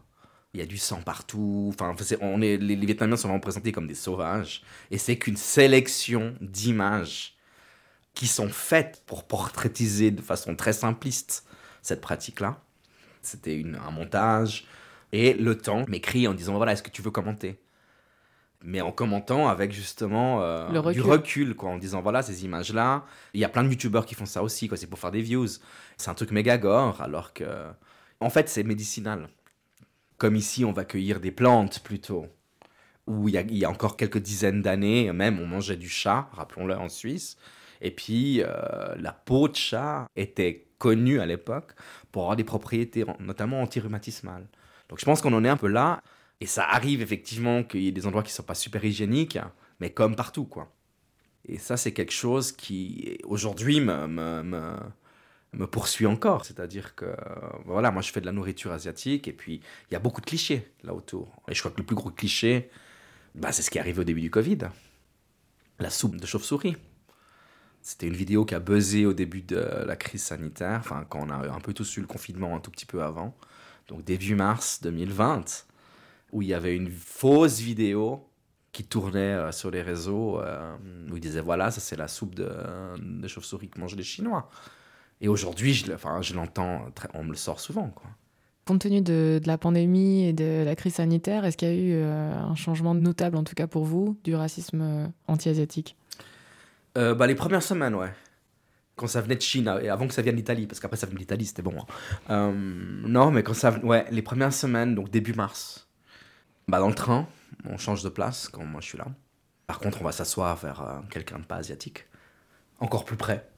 Il 0.53 0.59
y 0.59 0.63
a 0.63 0.65
du 0.65 0.77
sang 0.77 1.01
partout. 1.01 1.73
Enfin, 1.73 1.93
on 2.21 2.41
est, 2.41 2.57
les, 2.57 2.75
Vietnamiens 2.75 3.17
sont 3.17 3.27
vraiment 3.27 3.41
présentés 3.41 3.71
comme 3.71 3.87
des 3.87 3.95
sauvages. 3.95 4.63
Et 4.91 4.97
c'est 4.97 5.17
qu'une 5.17 5.37
sélection 5.37 6.35
d'images 6.41 7.35
qui 8.13 8.27
sont 8.27 8.49
faites 8.49 9.03
pour 9.05 9.25
portraitiser 9.25 10.09
de 10.11 10.21
façon 10.21 10.55
très 10.55 10.73
simpliste 10.73 11.45
cette 11.81 12.01
pratique-là. 12.01 12.59
C'était 13.21 13.63
un 13.85 13.91
montage. 13.91 14.65
Et 15.11 15.33
le 15.33 15.57
temps 15.57 15.85
m'écrit 15.87 16.27
en 16.27 16.33
disant 16.33 16.55
voilà, 16.55 16.73
est-ce 16.73 16.83
que 16.83 16.89
tu 16.89 17.01
veux 17.01 17.11
commenter? 17.11 17.59
Mais 18.63 18.81
en 18.81 18.91
commentant 18.91 19.47
avec 19.47 19.71
justement 19.71 20.41
euh, 20.41 20.91
du 20.91 21.01
recul, 21.01 21.55
quoi, 21.55 21.69
en 21.69 21.77
disant 21.77 22.01
voilà 22.01 22.21
ces 22.21 22.43
images 22.43 22.73
là 22.73 23.05
il 23.33 23.39
y 23.39 23.45
a 23.45 23.49
plein 23.49 23.63
de 23.63 23.69
youtubeurs 23.69 24.05
qui 24.05 24.15
font 24.15 24.25
ça 24.25 24.43
aussi 24.43 24.67
quoi 24.67 24.77
c'est 24.77 24.87
pour 24.87 24.99
faire 24.99 25.11
des 25.11 25.21
views. 25.21 25.47
C'est 25.97 26.09
un 26.09 26.13
truc 26.13 26.31
méga 26.31 26.57
gore 26.57 27.01
alors 27.01 27.33
que 27.33 27.45
en 28.19 28.29
fait 28.29 28.49
c'est 28.49 28.63
médicinal. 28.63 29.29
Comme 30.17 30.35
ici 30.35 30.65
on 30.65 30.71
va 30.71 30.85
cueillir 30.85 31.19
des 31.19 31.31
plantes 31.31 31.81
plutôt. 31.83 32.25
Où 33.05 33.29
il 33.29 33.35
y 33.35 33.37
a, 33.37 33.41
il 33.41 33.57
y 33.57 33.63
a 33.63 33.69
encore 33.69 33.95
quelques 33.95 34.17
dizaines 34.17 34.61
d'années 34.61 35.11
même 35.13 35.39
on 35.39 35.45
mangeait 35.45 35.77
du 35.77 35.89
chat 35.89 36.29
rappelons-le 36.33 36.75
en 36.75 36.89
Suisse. 36.89 37.37
Et 37.79 37.91
puis 37.91 38.41
euh, 38.41 38.95
la 38.97 39.13
peau 39.13 39.47
de 39.47 39.55
chat 39.55 40.07
était 40.15 40.67
connue 40.79 41.19
à 41.19 41.25
l'époque 41.25 41.73
pour 42.11 42.23
avoir 42.23 42.35
des 42.35 42.43
propriétés 42.43 43.05
notamment 43.19 43.61
anti-rhumatismales. 43.61 44.47
Donc 44.89 44.99
je 44.99 45.05
pense 45.05 45.21
qu'on 45.21 45.33
en 45.33 45.43
est 45.43 45.49
un 45.49 45.57
peu 45.57 45.67
là 45.67 46.01
et 46.39 46.45
ça 46.45 46.63
arrive 46.63 47.01
effectivement 47.01 47.63
qu'il 47.63 47.81
y 47.81 47.87
ait 47.87 47.91
des 47.91 48.05
endroits 48.05 48.23
qui 48.23 48.31
ne 48.31 48.35
sont 48.35 48.43
pas 48.43 48.55
super 48.55 48.83
hygiéniques, 48.85 49.39
mais 49.79 49.91
comme 49.91 50.15
partout, 50.15 50.45
quoi. 50.45 50.71
Et 51.45 51.57
ça, 51.57 51.77
c'est 51.77 51.93
quelque 51.93 52.11
chose 52.11 52.51
qui, 52.51 53.17
aujourd'hui, 53.23 53.79
me, 53.79 54.07
me, 54.07 54.43
me, 55.53 55.67
poursuit 55.67 56.05
encore. 56.05 56.45
C'est-à-dire 56.45 56.93
que, 56.93 57.05
voilà, 57.65 57.89
moi, 57.89 58.01
je 58.01 58.11
fais 58.11 58.21
de 58.21 58.25
la 58.25 58.31
nourriture 58.33 58.71
asiatique, 58.71 59.27
et 59.27 59.33
puis, 59.33 59.61
il 59.89 59.93
y 59.93 59.95
a 59.95 59.99
beaucoup 59.99 60.21
de 60.21 60.25
clichés 60.25 60.71
là 60.83 60.93
autour. 60.93 61.41
Et 61.47 61.53
je 61.53 61.59
crois 61.59 61.71
que 61.71 61.77
le 61.77 61.85
plus 61.85 61.95
gros 61.95 62.11
cliché, 62.11 62.69
bah, 63.33 63.51
c'est 63.51 63.61
ce 63.61 63.71
qui 63.71 63.77
est 63.77 63.81
arrivé 63.81 64.01
au 64.01 64.03
début 64.03 64.21
du 64.21 64.29
Covid. 64.29 64.59
La 65.79 65.89
soupe 65.89 66.17
de 66.17 66.25
chauve-souris. 66.25 66.75
C'était 67.81 68.07
une 68.07 68.15
vidéo 68.15 68.43
qui 68.43 68.53
a 68.53 68.59
buzzé 68.59 69.05
au 69.05 69.13
début 69.13 69.41
de 69.41 69.55
la 69.85 69.95
crise 69.95 70.23
sanitaire, 70.23 70.79
enfin, 70.79 71.05
quand 71.09 71.25
on 71.25 71.29
a 71.29 71.49
un 71.49 71.59
peu 71.61 71.73
tous 71.73 71.97
eu 71.97 72.01
le 72.01 72.07
confinement 72.07 72.55
un 72.55 72.59
tout 72.59 72.71
petit 72.71 72.85
peu 72.85 73.01
avant. 73.01 73.35
Donc, 73.87 74.03
début 74.03 74.35
mars 74.35 74.81
2020 74.81 75.67
où 76.31 76.41
il 76.41 76.47
y 76.47 76.53
avait 76.53 76.75
une 76.75 76.89
fausse 76.89 77.59
vidéo 77.59 78.27
qui 78.77 78.83
tournait 78.83 79.19
euh, 79.19 79.51
sur 79.51 79.71
les 79.71 79.81
réseaux 79.81 80.39
euh, 80.39 80.75
où 81.11 81.17
il 81.17 81.19
disait 81.19 81.41
voilà, 81.41 81.71
ça 81.71 81.81
c'est 81.81 81.95
la 81.95 82.07
soupe 82.07 82.35
de, 82.35 82.47
de 82.99 83.27
chauve-souris 83.27 83.69
que 83.69 83.79
mangent 83.79 83.95
les 83.95 84.03
Chinois. 84.03 84.49
Et 85.19 85.27
aujourd'hui, 85.27 85.73
je, 85.73 85.91
enfin, 85.91 86.21
je 86.21 86.35
l'entends, 86.35 86.85
on 87.15 87.23
me 87.23 87.31
le 87.31 87.35
sort 87.37 87.59
souvent. 87.59 87.87
Quoi. 87.87 88.07
Compte 88.65 88.81
tenu 88.81 89.01
de, 89.01 89.39
de, 89.41 89.47
la 89.47 89.57
pandémie 89.57 90.25
et 90.25 90.33
de 90.33 90.63
la 90.63 90.75
crise 90.75 90.93
sanitaire, 90.95 91.43
est-ce 91.43 91.57
qu'il 91.57 91.67
y 91.67 91.71
a 91.71 91.73
eu 91.73 91.93
euh, 91.93 92.35
un 92.35 92.53
changement 92.53 92.93
notable, 92.93 93.35
en 93.37 93.43
tout 93.43 93.55
cas 93.55 93.65
pour 93.65 93.83
vous, 93.83 94.15
du 94.23 94.35
racisme 94.35 95.11
anti-asiatique? 95.27 95.95
Bah, 96.93 97.25
Les 97.25 97.35
premières 97.35 97.63
semaines, 97.63 97.95
ouais. 97.95 98.11
Quand 98.95 99.07
ça 99.07 99.21
venait 99.21 99.35
de 99.35 99.41
Chine, 99.41 99.71
et 99.81 99.89
avant 99.89 100.07
que 100.07 100.13
ça 100.13 100.21
vienne 100.21 100.35
d'Italie, 100.35 100.67
parce 100.67 100.79
qu'après 100.79 100.97
ça 100.97 101.07
venait 101.07 101.19
d'Italie, 101.19 101.45
c'était 101.45 101.61
bon. 101.63 101.73
Hein. 102.29 102.53
non, 102.53 103.31
mais 103.31 103.43
quand 103.43 103.53
ça. 103.53 103.77
Ouais, 103.79 104.05
les 104.09 104.23
premières 104.23 104.53
semaines, 104.53 104.95
donc 104.95 105.11
début 105.11 105.33
mars, 105.33 105.86
bah, 106.67 106.79
dans 106.79 106.89
le 106.89 106.95
train, 106.95 107.27
on 107.65 107.77
change 107.77 108.03
de 108.03 108.09
place 108.09 108.49
quand 108.49 108.65
moi 108.65 108.81
je 108.81 108.87
suis 108.87 108.97
là. 108.97 109.07
Par 109.67 109.79
contre, 109.79 110.01
on 110.01 110.05
va 110.05 110.11
s'asseoir 110.11 110.55
vers 110.57 110.81
euh, 110.81 110.99
quelqu'un 111.09 111.39
de 111.39 111.43
pas 111.43 111.57
asiatique. 111.57 112.05
Encore 112.79 113.05
plus 113.05 113.17
près. 113.17 113.49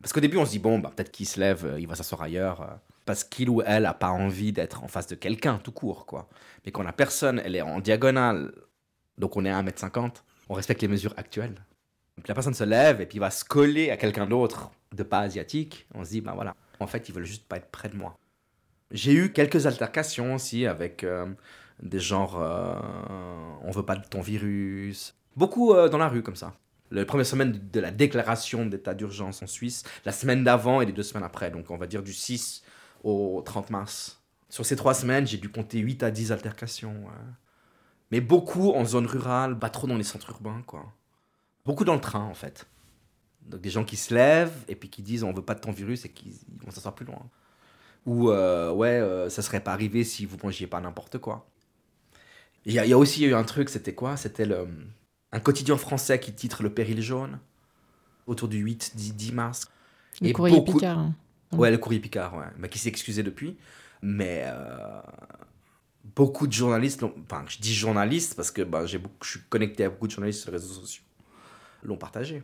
Parce 0.00 0.12
qu'au 0.12 0.20
début, 0.20 0.36
on 0.36 0.44
se 0.44 0.50
dit, 0.50 0.58
bon, 0.58 0.78
bah, 0.78 0.92
peut-être 0.94 1.10
qu'il 1.10 1.26
se 1.26 1.40
lève, 1.40 1.64
euh, 1.64 1.80
il 1.80 1.88
va 1.88 1.94
s'asseoir 1.94 2.22
ailleurs. 2.22 2.60
Euh, 2.62 2.74
parce 3.04 3.24
qu'il 3.24 3.50
ou 3.50 3.62
elle 3.62 3.86
a 3.86 3.94
pas 3.94 4.10
envie 4.10 4.52
d'être 4.52 4.82
en 4.84 4.88
face 4.88 5.06
de 5.06 5.14
quelqu'un, 5.14 5.58
tout 5.58 5.72
court, 5.72 6.06
quoi. 6.06 6.28
Mais 6.64 6.72
quand 6.72 6.82
la 6.82 6.92
personne, 6.92 7.40
elle 7.44 7.56
est 7.56 7.62
en 7.62 7.80
diagonale, 7.80 8.52
donc 9.18 9.36
on 9.36 9.44
est 9.44 9.50
à 9.50 9.62
1m50, 9.62 10.22
on 10.48 10.54
respecte 10.54 10.82
les 10.82 10.88
mesures 10.88 11.14
actuelles. 11.16 11.54
Donc 12.16 12.28
la 12.28 12.34
personne 12.34 12.54
se 12.54 12.64
lève 12.64 13.00
et 13.00 13.06
puis 13.06 13.18
va 13.18 13.30
se 13.30 13.44
coller 13.44 13.90
à 13.90 13.96
quelqu'un 13.96 14.26
d'autre 14.26 14.70
de 14.92 15.02
pas 15.02 15.20
asiatique. 15.20 15.86
On 15.94 16.04
se 16.04 16.10
dit, 16.10 16.20
bah 16.20 16.32
voilà, 16.34 16.54
en 16.80 16.86
fait, 16.86 17.08
ils 17.08 17.14
veulent 17.14 17.24
juste 17.24 17.46
pas 17.46 17.56
être 17.56 17.70
près 17.70 17.88
de 17.88 17.96
moi. 17.96 18.16
J'ai 18.90 19.12
eu 19.12 19.32
quelques 19.32 19.66
altercations 19.66 20.34
aussi 20.34 20.66
avec 20.66 21.04
des 21.82 22.00
genres 22.00 22.40
euh, 22.40 22.74
on 23.62 23.70
veut 23.70 23.84
pas 23.84 23.96
de 23.96 24.06
ton 24.06 24.20
virus. 24.20 25.16
Beaucoup 25.36 25.74
euh, 25.74 25.88
dans 25.88 25.98
la 25.98 26.08
rue 26.08 26.22
comme 26.22 26.36
ça. 26.36 26.54
La 26.90 27.04
première 27.04 27.26
semaine 27.26 27.60
de 27.72 27.80
la 27.80 27.90
déclaration 27.90 28.66
d'état 28.66 28.94
d'urgence 28.94 29.42
en 29.42 29.46
Suisse, 29.46 29.82
la 30.04 30.12
semaine 30.12 30.44
d'avant 30.44 30.80
et 30.80 30.86
les 30.86 30.92
deux 30.92 31.02
semaines 31.02 31.24
après, 31.24 31.50
donc 31.50 31.70
on 31.70 31.76
va 31.76 31.86
dire 31.86 32.02
du 32.02 32.12
6 32.12 32.62
au 33.02 33.42
30 33.44 33.70
mars. 33.70 34.22
Sur 34.48 34.64
ces 34.64 34.76
trois 34.76 34.94
semaines, 34.94 35.26
j'ai 35.26 35.38
dû 35.38 35.48
compter 35.50 35.78
8 35.78 36.02
à 36.04 36.10
10 36.10 36.30
altercations. 36.30 36.94
Mais 38.12 38.20
beaucoup 38.20 38.70
en 38.72 38.84
zone 38.84 39.06
rurale, 39.06 39.58
pas 39.58 39.70
trop 39.70 39.88
dans 39.88 39.96
les 39.96 40.04
centres 40.04 40.30
urbains, 40.30 40.62
quoi. 40.66 40.92
Beaucoup 41.64 41.84
dans 41.84 41.94
le 41.94 42.00
train, 42.00 42.22
en 42.22 42.34
fait. 42.34 42.66
Donc 43.46 43.60
des 43.60 43.70
gens 43.70 43.84
qui 43.84 43.96
se 43.96 44.14
lèvent 44.14 44.64
et 44.68 44.76
puis 44.76 44.90
qui 44.90 45.02
disent 45.02 45.24
on 45.24 45.32
veut 45.32 45.42
pas 45.42 45.54
de 45.54 45.60
ton 45.60 45.72
virus 45.72 46.04
et 46.04 46.10
qui 46.10 46.38
vont 46.64 46.70
s'asseoir 46.70 46.94
plus 46.94 47.06
loin. 47.06 47.28
Ou 48.06 48.30
euh, 48.30 48.70
ouais, 48.70 49.28
ça 49.30 49.42
serait 49.42 49.60
pas 49.60 49.72
arrivé 49.72 50.04
si 50.04 50.26
vous 50.26 50.36
mangiez 50.42 50.68
pas 50.68 50.80
n'importe 50.80 51.18
quoi. 51.18 51.48
Il 52.66 52.72
y, 52.72 52.92
a 52.92 52.98
aussi 52.98 53.24
eu 53.24 53.34
un 53.34 53.44
truc, 53.44 53.68
c'était 53.68 53.92
quoi? 53.92 54.16
C'était 54.16 54.48
un 55.32 55.40
quotidien 55.40 55.76
français 55.76 56.18
qui 56.18 56.32
titre 56.32 56.62
Le 56.62 56.72
Péril 56.72 57.02
jaune, 57.02 57.38
autour 58.26 58.48
du 58.48 58.64
8-10 58.64 59.32
mars. 59.34 59.68
Le 60.22 60.32
courrier 60.32 60.62
Picard. 60.62 60.98
Hein. 60.98 61.14
Ouais, 61.52 61.70
le 61.70 61.76
courrier 61.76 62.00
Picard, 62.00 62.34
ouais. 62.36 62.46
Mais 62.56 62.68
qui 62.68 62.78
s'est 62.78 62.88
excusé 62.88 63.22
depuis. 63.22 63.56
Mais 64.00 64.44
euh, 64.46 65.00
beaucoup 66.16 66.46
de 66.46 66.52
journalistes, 66.52 67.02
enfin, 67.02 67.44
je 67.48 67.58
dis 67.58 67.74
journalistes 67.74 68.34
parce 68.34 68.50
que 68.50 68.62
bah, 68.62 68.86
j'ai 68.86 68.98
beaucoup, 68.98 69.24
je 69.24 69.30
suis 69.30 69.40
connecté 69.48 69.84
à 69.84 69.90
beaucoup 69.90 70.06
de 70.06 70.12
journalistes 70.12 70.40
sur 70.40 70.50
les 70.50 70.58
réseaux 70.58 70.74
sociaux, 70.74 71.04
l'ont 71.82 71.96
partagé. 71.96 72.42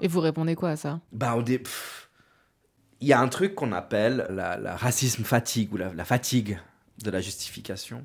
Et 0.00 0.08
vous 0.08 0.20
répondez 0.20 0.54
quoi 0.54 0.70
à 0.70 0.76
ça? 0.76 1.00
Bah, 1.12 1.36
il 3.00 3.06
y 3.06 3.12
a 3.12 3.20
un 3.20 3.28
truc 3.28 3.54
qu'on 3.54 3.72
appelle 3.72 4.26
la, 4.30 4.76
racisme 4.76 5.24
fatigue 5.24 5.72
ou 5.72 5.76
la, 5.76 5.92
la, 5.92 6.04
fatigue 6.04 6.58
de 7.02 7.10
la 7.10 7.20
justification. 7.20 8.04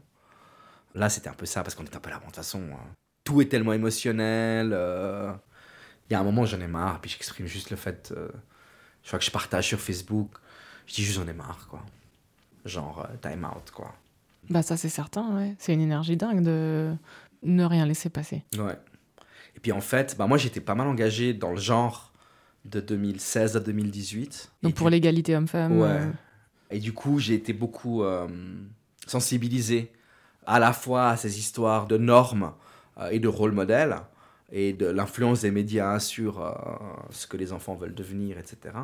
Là, 0.95 1.09
c'était 1.09 1.29
un 1.29 1.33
peu 1.33 1.45
ça, 1.45 1.63
parce 1.63 1.75
qu'on 1.75 1.83
était 1.83 1.95
un 1.95 1.99
peu 1.99 2.09
là, 2.09 2.19
de 2.19 2.25
toute 2.25 2.35
façon, 2.35 2.61
euh, 2.61 2.75
tout 3.23 3.41
est 3.41 3.45
tellement 3.47 3.73
émotionnel, 3.73 4.71
euh, 4.73 5.31
Il 6.09 6.13
y 6.13 6.15
a 6.15 6.19
un 6.19 6.23
moment, 6.23 6.45
j'en 6.45 6.59
ai 6.59 6.67
marre, 6.67 6.99
puis 7.01 7.09
j'exprime 7.09 7.47
juste 7.47 7.69
le 7.71 7.77
fait. 7.77 8.13
euh, 8.15 8.27
je 9.03 9.09
vois 9.09 9.19
que 9.19 9.25
je 9.25 9.31
partage 9.31 9.67
sur 9.67 9.79
Facebook, 9.79 10.31
je 10.87 10.93
dis 10.95 11.03
juste 11.03 11.17
j'en 11.19 11.27
ai 11.27 11.33
marre, 11.33 11.67
quoi. 11.69 11.83
Genre, 12.65 13.07
euh, 13.09 13.15
time 13.21 13.45
out, 13.45 13.71
quoi. 13.71 13.93
Bah 14.49 14.61
ça 14.61 14.75
c'est 14.77 14.89
certain, 14.89 15.35
ouais. 15.37 15.55
C'est 15.57 15.73
une 15.73 15.79
énergie 15.81 16.17
dingue 16.17 16.43
de 16.43 16.93
ne 17.43 17.63
rien 17.63 17.85
laisser 17.85 18.09
passer. 18.09 18.43
Ouais. 18.57 18.77
Et 19.55 19.59
puis 19.61 19.71
en 19.71 19.79
fait, 19.81 20.15
bah, 20.17 20.27
moi 20.27 20.37
j'étais 20.37 20.59
pas 20.59 20.75
mal 20.75 20.87
engagé 20.87 21.33
dans 21.33 21.51
le 21.51 21.59
genre 21.59 22.11
de 22.65 22.81
2016 22.81 23.55
à 23.55 23.59
2018. 23.61 24.51
Donc 24.61 24.75
pour 24.75 24.89
l'égalité 24.89 25.35
homme-femme. 25.35 25.79
Ouais. 25.79 25.87
euh, 25.87 26.11
Et 26.71 26.79
du 26.79 26.91
coup, 26.93 27.19
j'ai 27.19 27.35
été 27.35 27.53
beaucoup 27.53 28.03
sensibilisé 29.07 29.91
à 30.45 30.59
la 30.59 30.73
fois 30.73 31.15
ces 31.17 31.39
histoires 31.39 31.87
de 31.87 31.97
normes 31.97 32.53
euh, 32.97 33.09
et 33.09 33.19
de 33.19 33.27
rôle 33.27 33.51
modèles 33.51 33.97
et 34.51 34.73
de 34.73 34.85
l'influence 34.85 35.41
des 35.41 35.51
médias 35.51 35.99
sur 35.99 36.41
euh, 36.41 36.51
ce 37.09 37.27
que 37.27 37.37
les 37.37 37.53
enfants 37.53 37.75
veulent 37.75 37.95
devenir, 37.95 38.37
etc. 38.37 38.75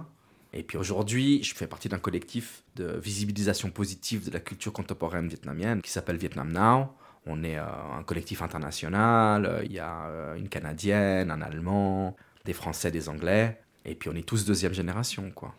Et 0.52 0.64
puis 0.64 0.78
aujourd'hui, 0.78 1.44
je 1.44 1.54
fais 1.54 1.68
partie 1.68 1.90
d'un 1.90 2.00
collectif 2.00 2.64
de 2.76 2.98
visibilisation 2.98 3.70
positive 3.70 4.28
de 4.28 4.34
la 4.34 4.40
culture 4.40 4.74
contemporaine 4.74 5.28
vietnamienne 5.28 5.82
qui 5.82 5.92
s'appelle 5.92 6.18
Vietnam 6.18 6.52
Now. 6.52 6.90
On 7.28 7.44
est 7.44 7.58
euh, 7.58 7.66
un 7.98 8.04
collectif 8.04 8.42
international, 8.42 9.62
il 9.66 9.74
y 9.74 9.80
a 9.80 10.34
une 10.38 10.50
Canadienne, 10.50 11.30
un 11.30 11.42
Allemand, 11.42 12.16
des 12.46 12.54
Français, 12.54 12.90
des 12.90 13.10
Anglais, 13.10 13.62
et 13.86 13.94
puis 13.94 14.10
on 14.10 14.16
est 14.16 14.26
tous 14.26 14.46
deuxième 14.46 14.74
génération, 14.74 15.32
quoi. 15.36 15.54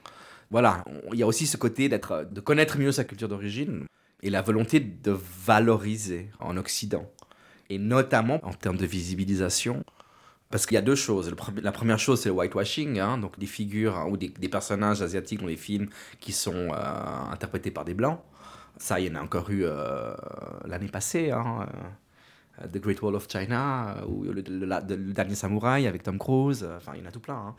Voilà, 0.50 0.84
il 1.12 1.18
y 1.18 1.22
a 1.22 1.26
aussi 1.28 1.46
ce 1.46 1.56
côté 1.56 1.88
de 1.88 2.40
connaître 2.40 2.76
mieux 2.76 2.90
sa 2.90 3.04
culture 3.04 3.28
d'origine 3.28 3.84
et 4.22 4.30
la 4.30 4.42
volonté 4.42 4.80
de 4.80 5.12
valoriser 5.46 6.30
en 6.40 6.56
Occident, 6.56 7.08
et 7.68 7.78
notamment 7.78 8.40
en 8.44 8.52
termes 8.52 8.76
de 8.76 8.86
visibilisation. 8.86 9.84
Parce 10.50 10.66
qu'il 10.66 10.74
y 10.74 10.78
a 10.78 10.82
deux 10.82 10.96
choses. 10.96 11.32
La 11.62 11.70
première 11.70 11.98
chose, 12.00 12.20
c'est 12.20 12.28
le 12.28 12.34
whitewashing, 12.34 12.98
hein, 12.98 13.18
donc 13.18 13.38
des 13.38 13.46
figures 13.46 13.96
hein, 13.96 14.06
ou 14.10 14.16
des, 14.16 14.28
personnages 14.48 15.00
asiatiques 15.00 15.40
dans 15.40 15.46
les 15.46 15.56
films 15.56 15.88
qui 16.18 16.32
sont 16.32 16.70
euh, 16.72 17.30
interprétés 17.30 17.70
par 17.70 17.84
des 17.84 17.94
blancs. 17.94 18.18
Ça, 18.76 18.98
il 18.98 19.06
y 19.06 19.10
en 19.12 19.14
a 19.20 19.22
encore 19.22 19.48
eu 19.50 19.62
euh, 19.64 20.12
l'année 20.64 20.88
passée, 20.88 21.30
hein, 21.30 21.68
euh, 22.62 22.66
The 22.66 22.78
Great 22.78 23.00
Wall 23.00 23.14
of 23.14 23.28
China, 23.30 23.96
ou 24.08 24.24
le, 24.24 24.42
le- 24.42 24.66
le 24.66 25.12
dernier 25.12 25.36
samouraï 25.36 25.86
avec 25.86 26.02
Tom 26.02 26.18
Cruise, 26.18 26.66
enfin, 26.76 26.92
il 26.96 27.00
y 27.02 27.04
en 27.04 27.08
a 27.08 27.12
tout 27.12 27.20
plein. 27.20 27.54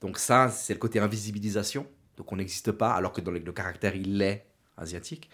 Donc 0.00 0.18
ça, 0.18 0.48
c'est 0.50 0.74
le 0.74 0.80
côté 0.80 0.98
invisibilisation. 0.98 1.86
Donc 2.16 2.32
on 2.32 2.36
n'existe 2.36 2.72
pas, 2.72 2.92
alors 2.94 3.12
que 3.12 3.20
dans 3.20 3.30
le 3.30 3.40
caractère, 3.52 3.94
il 3.94 4.20
est 4.20 4.46
asiatique. 4.76 5.30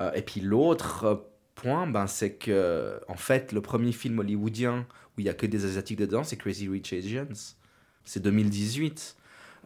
Euh, 0.00 0.12
et 0.12 0.22
puis 0.22 0.40
l'autre 0.40 1.04
euh, 1.04 1.14
point, 1.54 1.86
ben, 1.86 2.06
c'est 2.06 2.34
que, 2.34 3.00
en 3.08 3.16
fait, 3.16 3.52
le 3.52 3.60
premier 3.60 3.92
film 3.92 4.18
hollywoodien 4.18 4.86
où 5.16 5.20
il 5.20 5.26
y 5.26 5.28
a 5.28 5.34
que 5.34 5.46
des 5.46 5.64
asiatiques 5.64 5.98
dedans, 5.98 6.24
c'est 6.24 6.36
Crazy 6.36 6.68
Rich 6.68 6.92
Asians. 6.92 7.54
C'est 8.04 8.20
2018. 8.20 9.16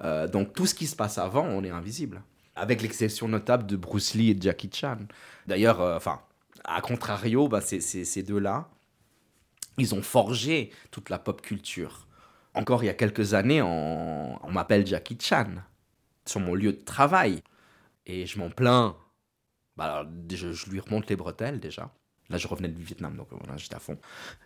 Euh, 0.05 0.29
donc 0.29 0.53
tout 0.53 0.67
ce 0.67 0.75
qui 0.75 0.87
se 0.87 0.95
passe 0.95 1.19
avant, 1.19 1.45
on 1.45 1.65
est 1.65 1.71
invisible. 1.71 2.23
Avec 2.55 2.83
l'exception 2.83 3.29
notable 3.29 3.67
de 3.67 3.77
Bruce 3.77 4.15
Lee 4.15 4.31
et 4.31 4.37
Jackie 4.41 4.71
Chan. 4.73 4.99
D'ailleurs, 5.47 5.81
enfin, 5.81 6.21
à 6.65 6.81
contrario, 6.81 7.49
ben, 7.49 7.61
c'est- 7.61 7.81
c'est- 7.81 8.05
ces 8.05 8.23
deux-là, 8.23 8.69
ils 9.79 9.95
ont 9.95 10.03
forgé 10.03 10.71
toute 10.91 11.09
la 11.09 11.19
pop 11.19 11.41
culture. 11.41 12.07
Encore 12.55 12.83
il 12.83 12.87
y 12.87 12.91
a 12.91 12.95
quelques 12.95 13.35
années, 13.35 13.63
on 13.63 14.51
m'appelle 14.51 14.87
Jackie 14.87 15.17
Chan 15.21 15.47
sur 16.27 16.41
mon 16.41 16.55
lieu 16.55 16.73
de 16.73 16.81
travail. 16.85 17.43
Et 18.07 18.27
je 18.27 18.39
m'en 18.39 18.51
plains. 18.51 18.97
Bah 19.79 19.85
alors, 19.85 20.13
je, 20.29 20.71
lui 20.71 20.81
remonte 20.81 21.09
les 21.09 21.15
bretelles 21.15 21.61
déjà. 21.61 21.89
Là, 22.31 22.37
je 22.37 22.49
revenais 22.49 22.69
du 22.69 22.83
Vietnam, 22.83 23.17
donc 23.17 23.29
voilà, 23.31 23.57
j'étais 23.57 23.77
à 23.77 23.79
fond. 23.79 23.97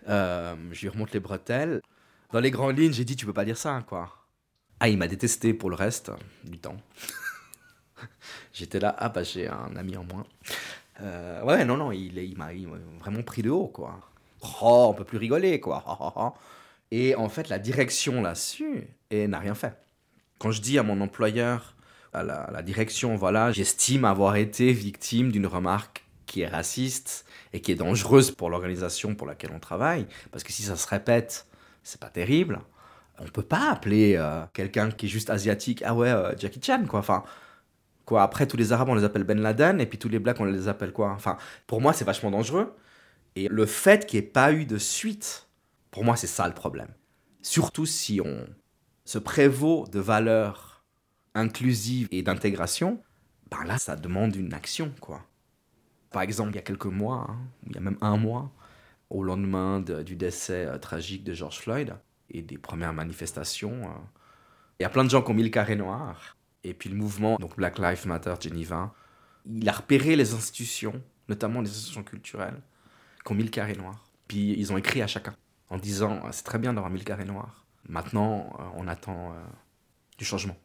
Euh, 0.08 0.54
je 0.70 0.82
lui 0.82 0.88
remonte 0.90 1.12
les 1.12 1.20
bretelles. 1.20 1.80
Dans 2.32 2.40
les 2.40 2.50
grandes 2.50 2.78
lignes, 2.78 2.92
j'ai 2.92 3.06
dit, 3.06 3.16
tu 3.16 3.24
peux 3.24 3.32
pas 3.32 3.46
dire 3.46 3.56
ça, 3.56 3.82
quoi. 3.88 4.26
Ah, 4.78 4.90
il 4.90 4.98
m'a 4.98 5.08
détesté 5.08 5.54
pour 5.54 5.70
le 5.70 5.76
reste 5.76 6.12
du 6.44 6.58
temps. 6.58 6.76
J'étais 8.52 8.78
là, 8.78 8.94
ah 8.98 9.08
bah 9.08 9.22
j'ai 9.22 9.48
un 9.48 9.74
ami 9.76 9.96
en 9.96 10.04
moins. 10.04 10.26
Euh, 11.00 11.42
ouais, 11.44 11.64
non, 11.64 11.76
non, 11.76 11.92
il, 11.92 12.18
il 12.18 12.36
m'a 12.36 12.50
vraiment 13.00 13.22
pris 13.22 13.42
de 13.42 13.50
haut, 13.50 13.68
quoi. 13.68 14.00
Oh, 14.60 14.88
on 14.90 14.94
peut 14.94 15.04
plus 15.04 15.18
rigoler, 15.18 15.60
quoi. 15.60 16.36
Et 16.90 17.14
en 17.14 17.28
fait, 17.30 17.48
la 17.48 17.58
direction 17.58 18.20
là-dessus, 18.20 18.86
n'a 19.10 19.38
rien 19.38 19.54
fait. 19.54 19.74
Quand 20.38 20.50
je 20.50 20.60
dis 20.60 20.78
à 20.78 20.82
mon 20.82 21.00
employeur, 21.00 21.74
à 22.12 22.22
la, 22.22 22.62
direction, 22.62 23.16
voilà, 23.16 23.52
j'estime 23.52 24.04
avoir 24.04 24.36
été 24.36 24.72
victime 24.72 25.32
d'une 25.32 25.46
remarque 25.46 26.04
qui 26.26 26.42
est 26.42 26.46
raciste 26.46 27.24
et 27.52 27.60
qui 27.60 27.72
est 27.72 27.76
dangereuse 27.76 28.30
pour 28.30 28.50
l'organisation 28.50 29.14
pour 29.14 29.26
laquelle 29.26 29.50
on 29.54 29.58
travaille, 29.58 30.06
parce 30.30 30.44
que 30.44 30.52
si 30.52 30.62
ça 30.62 30.76
se 30.76 30.86
répète, 30.86 31.46
c'est 31.82 32.00
pas 32.00 32.10
terrible. 32.10 32.60
On 33.18 33.24
peut 33.24 33.42
pas 33.42 33.70
appeler 33.70 34.16
euh, 34.16 34.42
quelqu'un 34.52 34.90
qui 34.90 35.06
est 35.06 35.08
juste 35.08 35.30
asiatique, 35.30 35.82
ah 35.86 35.94
ouais, 35.94 36.10
euh, 36.10 36.36
Jackie 36.38 36.60
Chan, 36.62 36.84
quoi. 36.88 37.00
Enfin, 37.00 37.24
quoi. 38.04 38.22
Après, 38.22 38.46
tous 38.46 38.56
les 38.56 38.72
Arabes, 38.72 38.88
on 38.88 38.94
les 38.94 39.04
appelle 39.04 39.24
Ben 39.24 39.40
Laden, 39.40 39.80
et 39.80 39.86
puis 39.86 39.98
tous 39.98 40.08
les 40.08 40.18
Blacks, 40.18 40.40
on 40.40 40.44
les 40.44 40.68
appelle 40.68 40.92
quoi? 40.92 41.10
Enfin, 41.10 41.36
pour 41.66 41.80
moi, 41.80 41.92
c'est 41.92 42.04
vachement 42.04 42.30
dangereux. 42.30 42.74
Et 43.36 43.48
le 43.48 43.66
fait 43.66 44.06
qu'il 44.06 44.20
n'y 44.20 44.26
ait 44.26 44.30
pas 44.30 44.52
eu 44.52 44.66
de 44.66 44.78
suite, 44.78 45.48
pour 45.90 46.04
moi, 46.04 46.16
c'est 46.16 46.26
ça 46.26 46.46
le 46.48 46.54
problème. 46.54 46.88
Surtout 47.42 47.86
si 47.86 48.20
on 48.20 48.46
se 49.04 49.18
prévaut 49.18 49.86
de 49.90 50.00
valeurs 50.00 50.71
inclusives 51.34 52.08
et 52.10 52.22
d'intégration, 52.22 53.02
ben 53.50 53.64
là, 53.64 53.78
ça 53.78 53.96
demande 53.96 54.36
une 54.36 54.54
action, 54.54 54.92
quoi. 55.00 55.24
Par 56.10 56.22
exemple, 56.22 56.50
il 56.52 56.56
y 56.56 56.58
a 56.58 56.62
quelques 56.62 56.86
mois, 56.86 57.26
hein, 57.30 57.38
il 57.66 57.74
y 57.74 57.78
a 57.78 57.80
même 57.80 57.98
un 58.00 58.16
mois, 58.16 58.52
au 59.10 59.24
lendemain 59.24 59.80
de- 59.80 60.02
du 60.02 60.16
décès 60.16 60.66
euh, 60.66 60.78
tragique 60.78 61.24
de 61.24 61.34
George 61.34 61.58
Floyd 61.58 61.94
et 62.30 62.42
des 62.42 62.58
premières 62.58 62.92
manifestations, 62.94 63.84
euh, 63.84 63.94
il 64.80 64.82
y 64.82 64.86
a 64.86 64.90
plein 64.90 65.04
de 65.04 65.10
gens 65.10 65.22
qui 65.22 65.30
ont 65.30 65.34
mis 65.34 65.42
le 65.44 65.50
carré 65.50 65.76
noir. 65.76 66.36
Et 66.64 66.74
puis 66.74 66.88
le 66.90 66.96
mouvement, 66.96 67.36
donc 67.36 67.56
Black 67.56 67.78
Lives 67.78 68.06
Matter 68.06 68.34
Geneva, 68.40 68.94
il 69.46 69.68
a 69.68 69.72
repéré 69.72 70.16
les 70.16 70.34
institutions, 70.34 71.02
notamment 71.28 71.60
les 71.60 71.70
institutions 71.70 72.04
culturelles, 72.04 72.60
qui 73.24 73.32
ont 73.32 73.34
mis 73.34 73.44
le 73.44 73.50
carré 73.50 73.74
noir. 73.74 74.04
Puis 74.28 74.52
ils 74.58 74.72
ont 74.72 74.78
écrit 74.78 75.02
à 75.02 75.06
chacun 75.06 75.34
en 75.70 75.78
disant 75.78 76.20
euh, 76.26 76.28
c'est 76.32 76.44
très 76.44 76.58
bien 76.58 76.72
d'avoir 76.72 76.90
mis 76.92 76.98
le 76.98 77.04
carré 77.04 77.24
noir. 77.24 77.66
Maintenant, 77.88 78.56
on 78.76 78.86
attend 78.86 79.34
du 80.18 80.24
changement. 80.24 80.56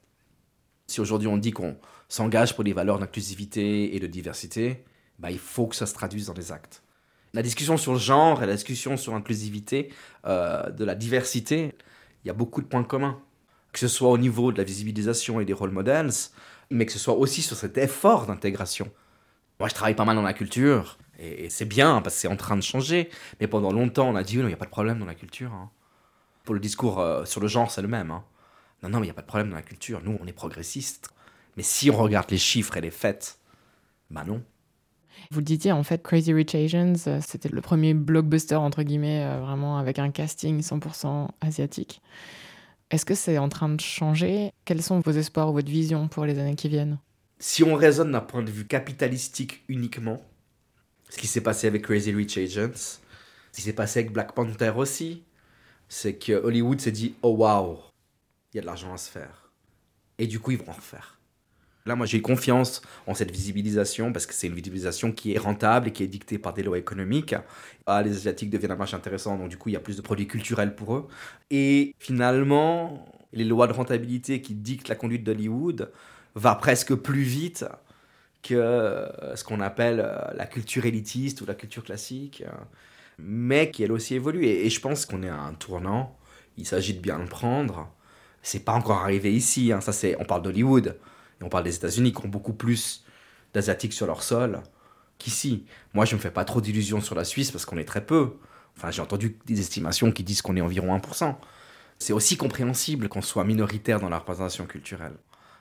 Si 0.88 1.02
aujourd'hui 1.02 1.28
on 1.28 1.38
dit 1.38 1.52
qu'on 1.52 1.78
s'engage 2.08 2.56
pour 2.56 2.64
des 2.64 2.74
valeurs 2.74 3.00
d'inclusivité 3.00 3.96
et 3.96 4.00
de 4.00 4.08
diversité, 4.08 4.86
bah, 5.20 5.32
il 5.32 5.40
faut 5.40 5.68
que 5.68 5.76
ça 5.76 5.86
se 5.86 5.94
traduise 5.94 6.28
dans 6.28 6.34
les 6.34 6.52
actes. 6.52 6.82
La 7.34 7.42
discussion 7.42 7.76
sur 7.76 7.92
le 7.94 8.00
genre 8.00 8.42
et 8.42 8.46
la 8.46 8.54
discussion 8.54 8.96
sur 8.96 9.14
l'inclusivité, 9.14 9.92
euh, 10.26 10.70
de 10.72 10.86
la 10.86 10.96
diversité, 10.96 11.76
il 12.24 12.28
y 12.28 12.32
a 12.32 12.34
beaucoup 12.34 12.62
de 12.62 12.68
points 12.68 12.84
communs. 12.86 13.20
Que 13.74 13.80
ce 13.80 13.90
soit 13.90 14.10
au 14.10 14.18
niveau 14.18 14.52
de 14.54 14.58
la 14.58 14.64
visibilisation 14.64 15.42
et 15.42 15.46
des 15.46 15.54
role 15.54 15.72
models, 15.72 16.10
mais 16.72 16.86
que 16.86 16.92
ce 16.94 17.00
soit 17.00 17.16
aussi 17.16 17.42
sur 17.42 17.58
cet 17.58 17.78
effort 17.78 18.26
d'intégration. 18.26 18.90
Moi, 19.60 19.68
je 19.70 19.74
travaille 19.74 19.94
pas 19.96 20.06
mal 20.06 20.16
dans 20.16 20.22
la 20.22 20.34
culture, 20.34 20.98
et, 21.20 21.46
et 21.46 21.50
c'est 21.50 21.66
bien 21.66 22.02
parce 22.02 22.16
que 22.16 22.22
c'est 22.22 22.28
en 22.30 22.38
train 22.38 22.56
de 22.56 22.62
changer. 22.62 23.10
Mais 23.42 23.48
pendant 23.48 23.72
longtemps, 23.74 24.10
on 24.10 24.16
a 24.16 24.24
dit, 24.24 24.38
oui, 24.38 24.42
non, 24.42 24.48
il 24.48 24.52
n'y 24.52 24.56
a 24.56 24.58
pas 24.58 24.66
de 24.66 24.72
problème 24.72 25.00
dans 25.00 25.06
la 25.06 25.16
culture. 25.16 25.52
hein. 25.54 25.70
Pour 26.46 26.56
le 26.56 26.62
discours 26.62 27.00
euh, 27.00 27.26
sur 27.26 27.42
le 27.42 27.48
genre, 27.48 27.70
c'est 27.70 27.82
le 27.82 27.88
même. 27.90 28.10
hein. 28.10 28.24
Non, 28.84 28.90
non, 28.90 29.00
mais 29.00 29.06
il 29.06 29.10
n'y 29.10 29.12
a 29.12 29.16
pas 29.16 29.22
de 29.22 29.28
problème 29.28 29.50
dans 29.50 29.56
la 29.56 29.62
culture. 29.62 30.02
Nous, 30.04 30.18
on 30.22 30.28
est 30.28 30.34
progressistes. 30.34 31.10
Mais 31.56 31.64
si 31.64 31.90
on 31.90 31.98
regarde 31.98 32.30
les 32.30 32.38
chiffres 32.38 32.78
et 32.78 32.82
les 32.82 32.92
faits, 32.92 33.40
bah 34.12 34.24
non. 34.26 34.44
Vous 35.32 35.40
le 35.40 35.46
disiez, 35.46 35.72
en 35.72 35.84
fait, 35.84 36.04
Crazy 36.04 36.32
Rich 36.32 36.56
Asians, 36.56 36.94
euh, 37.08 37.20
c'était 37.26 37.50
le 37.50 37.62
premier 37.62 37.94
blockbuster, 37.94 38.56
entre 38.56 38.84
guillemets, 38.84 39.24
euh, 39.26 39.40
vraiment 39.40 39.78
avec 39.78 39.98
un 40.00 40.12
casting 40.12 40.62
100% 40.62 41.30
asiatique. 41.42 42.02
Est-ce 42.92 43.04
que 43.04 43.16
c'est 43.16 43.38
en 43.38 43.50
train 43.50 43.70
de 43.70 43.82
changer? 43.82 44.52
Quels 44.64 44.82
sont 44.82 45.00
vos 45.02 45.12
espoirs 45.12 45.50
ou 45.50 45.54
votre 45.54 45.70
vision 45.70 46.08
pour 46.08 46.26
les 46.26 46.40
années 46.40 46.56
qui 46.56 46.70
viennent? 46.70 47.00
Si 47.40 47.64
on 47.64 47.76
raisonne 47.76 48.12
d'un 48.12 48.22
point 48.22 48.44
de 48.44 48.52
vue 48.52 48.66
capitalistique 48.66 49.64
uniquement, 49.68 50.22
ce 51.10 51.18
qui 51.18 51.28
s'est 51.28 51.42
passé 51.42 51.68
avec 51.68 51.84
Crazy 51.84 52.14
Rich 52.14 52.38
Agents, 52.38 53.00
ce 53.52 53.56
qui 53.58 53.62
s'est 53.62 53.74
passé 53.74 54.00
avec 54.00 54.14
Black 54.14 54.34
Panther 54.34 54.74
aussi, 54.76 55.24
c'est 55.90 56.16
que 56.16 56.34
Hollywood 56.34 56.80
s'est 56.80 56.92
dit 56.92 57.16
oh 57.22 57.36
waouh, 57.36 57.78
il 58.58 58.62
y 58.62 58.62
a 58.62 58.62
de 58.64 58.66
l'argent 58.66 58.92
à 58.92 58.98
se 58.98 59.12
faire. 59.12 59.52
Et 60.18 60.26
du 60.26 60.40
coup, 60.40 60.50
ils 60.50 60.58
vont 60.58 60.70
en 60.70 60.74
refaire. 60.74 61.20
Là, 61.86 61.96
moi, 61.96 62.08
j'ai 62.08 62.22
confiance 62.22 62.82
en 63.06 63.14
cette 63.14 63.30
visibilisation 63.30 64.12
parce 64.12 64.26
que 64.26 64.34
c'est 64.34 64.48
une 64.48 64.56
visibilisation 64.56 65.12
qui 65.12 65.34
est 65.34 65.38
rentable 65.38 65.88
et 65.88 65.92
qui 65.92 66.04
est 66.04 66.08
dictée 66.08 66.40
par 66.40 66.54
des 66.54 66.64
lois 66.64 66.80
économiques. 66.80 67.36
Ah, 67.86 68.02
les 68.02 68.12
Asiatiques 68.12 68.50
deviennent 68.50 68.72
un 68.72 68.78
marché 68.78 68.96
intéressant, 68.96 69.38
donc 69.38 69.50
du 69.50 69.58
coup, 69.58 69.70
il 69.70 69.74
y 69.74 69.76
a 69.76 69.80
plus 69.80 69.96
de 69.96 70.02
produits 70.02 70.28
culturels 70.28 70.76
pour 70.76 70.96
eux. 70.96 71.08
Et 71.52 71.94
finalement, 72.00 73.06
les 73.32 73.46
lois 73.46 73.68
de 73.68 73.74
rentabilité 73.74 74.42
qui 74.42 74.56
dictent 74.56 74.90
la 74.90 74.96
conduite 74.96 75.24
d'Hollywood 75.24 75.92
va 76.36 76.56
presque 76.56 76.96
plus 76.96 77.22
vite 77.22 77.66
que 78.42 79.08
ce 79.36 79.44
qu'on 79.44 79.62
appelle 79.62 80.02
euh, 80.04 80.34
la 80.36 80.46
culture 80.46 80.86
élitiste 80.86 81.42
ou 81.42 81.46
la 81.46 81.56
culture 81.56 81.84
classique, 81.84 82.44
euh, 82.46 82.52
mais 83.20 83.72
qui 83.72 83.84
elle 83.84 83.92
aussi 83.92 84.16
évolue. 84.16 84.46
Et 84.46 84.70
je 84.70 84.80
pense 84.82 85.06
qu'on 85.06 85.22
est 85.24 85.30
à 85.30 85.40
un 85.40 85.54
tournant. 85.54 86.18
Il 86.58 86.66
s'agit 86.66 86.94
de 86.96 87.00
bien 87.00 87.20
le 87.20 87.26
prendre. 87.26 87.90
C'est 88.42 88.60
pas 88.64 88.74
encore 88.74 88.98
arrivé 89.00 89.34
ici. 89.34 89.72
hein. 89.72 89.82
Ça, 89.82 89.92
c'est, 89.94 90.16
on 90.20 90.26
parle 90.26 90.42
d'Hollywood 90.44 90.98
et 91.42 91.44
on 91.44 91.50
parle 91.50 91.64
des 91.66 91.76
États-Unis 91.76 92.14
qui 92.14 92.26
ont 92.26 92.30
beaucoup 92.30 92.54
plus 92.54 93.06
d'asiatiques 93.54 93.94
sur 93.94 94.08
leur 94.08 94.24
sol 94.24 94.62
qu'ici. 95.18 95.66
Moi, 95.94 96.06
je 96.06 96.16
me 96.16 96.22
fais 96.22 96.32
pas 96.32 96.46
trop 96.46 96.62
d'illusions 96.62 97.02
sur 97.02 97.16
la 97.16 97.24
Suisse 97.26 97.52
parce 97.52 97.66
qu'on 97.66 97.78
est 97.78 97.86
très 97.86 98.06
peu. 98.06 98.38
Enfin, 98.78 98.92
j'ai 98.92 99.02
entendu 99.02 99.38
des 99.46 99.60
estimations 99.60 100.12
qui 100.12 100.24
disent 100.24 100.42
qu'on 100.42 100.56
est 100.56 100.62
environ 100.62 100.96
1%. 100.98 101.36
c'est 102.00 102.14
aussi 102.14 102.38
compréhensible 102.38 103.10
qu'on 103.10 103.22
soit 103.24 103.44
minoritaire 103.44 104.00
dans 104.00 104.10
la 104.10 104.20
représentation 104.20 104.66
culturelle. 104.68 105.18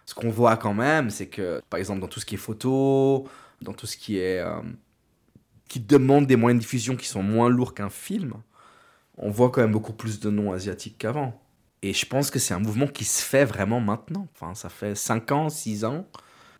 Ce 0.06 0.14
qu'on 0.14 0.30
voit 0.30 0.56
quand 0.56 0.74
même, 0.74 1.10
c'est 1.10 1.28
que, 1.28 1.60
par 1.70 1.78
exemple, 1.80 2.00
dans 2.00 2.08
tout 2.08 2.20
ce 2.20 2.26
qui 2.26 2.34
est 2.36 2.38
photo, 2.38 3.28
dans 3.62 3.72
tout 3.72 3.86
ce 3.86 3.96
qui 3.96 4.18
est. 4.18 4.40
Euh, 4.40 4.60
qui 5.68 5.80
demande 5.80 6.26
des 6.26 6.36
moyens 6.36 6.60
de 6.60 6.62
diffusion 6.64 6.96
qui 6.96 7.06
sont 7.08 7.22
moins 7.22 7.48
lourds 7.48 7.74
qu'un 7.74 7.90
film, 7.90 8.34
on 9.18 9.30
voit 9.30 9.50
quand 9.50 9.60
même 9.62 9.72
beaucoup 9.72 9.92
plus 9.92 10.20
de 10.20 10.30
noms 10.30 10.52
asiatiques 10.52 10.98
qu'avant. 10.98 11.40
Et 11.82 11.92
je 11.92 12.06
pense 12.06 12.30
que 12.30 12.38
c'est 12.38 12.54
un 12.54 12.58
mouvement 12.58 12.86
qui 12.86 13.04
se 13.04 13.22
fait 13.22 13.44
vraiment 13.44 13.80
maintenant. 13.80 14.28
Enfin, 14.34 14.54
ça 14.54 14.68
fait 14.68 14.94
5 14.94 15.32
ans, 15.32 15.48
6 15.48 15.84
ans. 15.84 16.06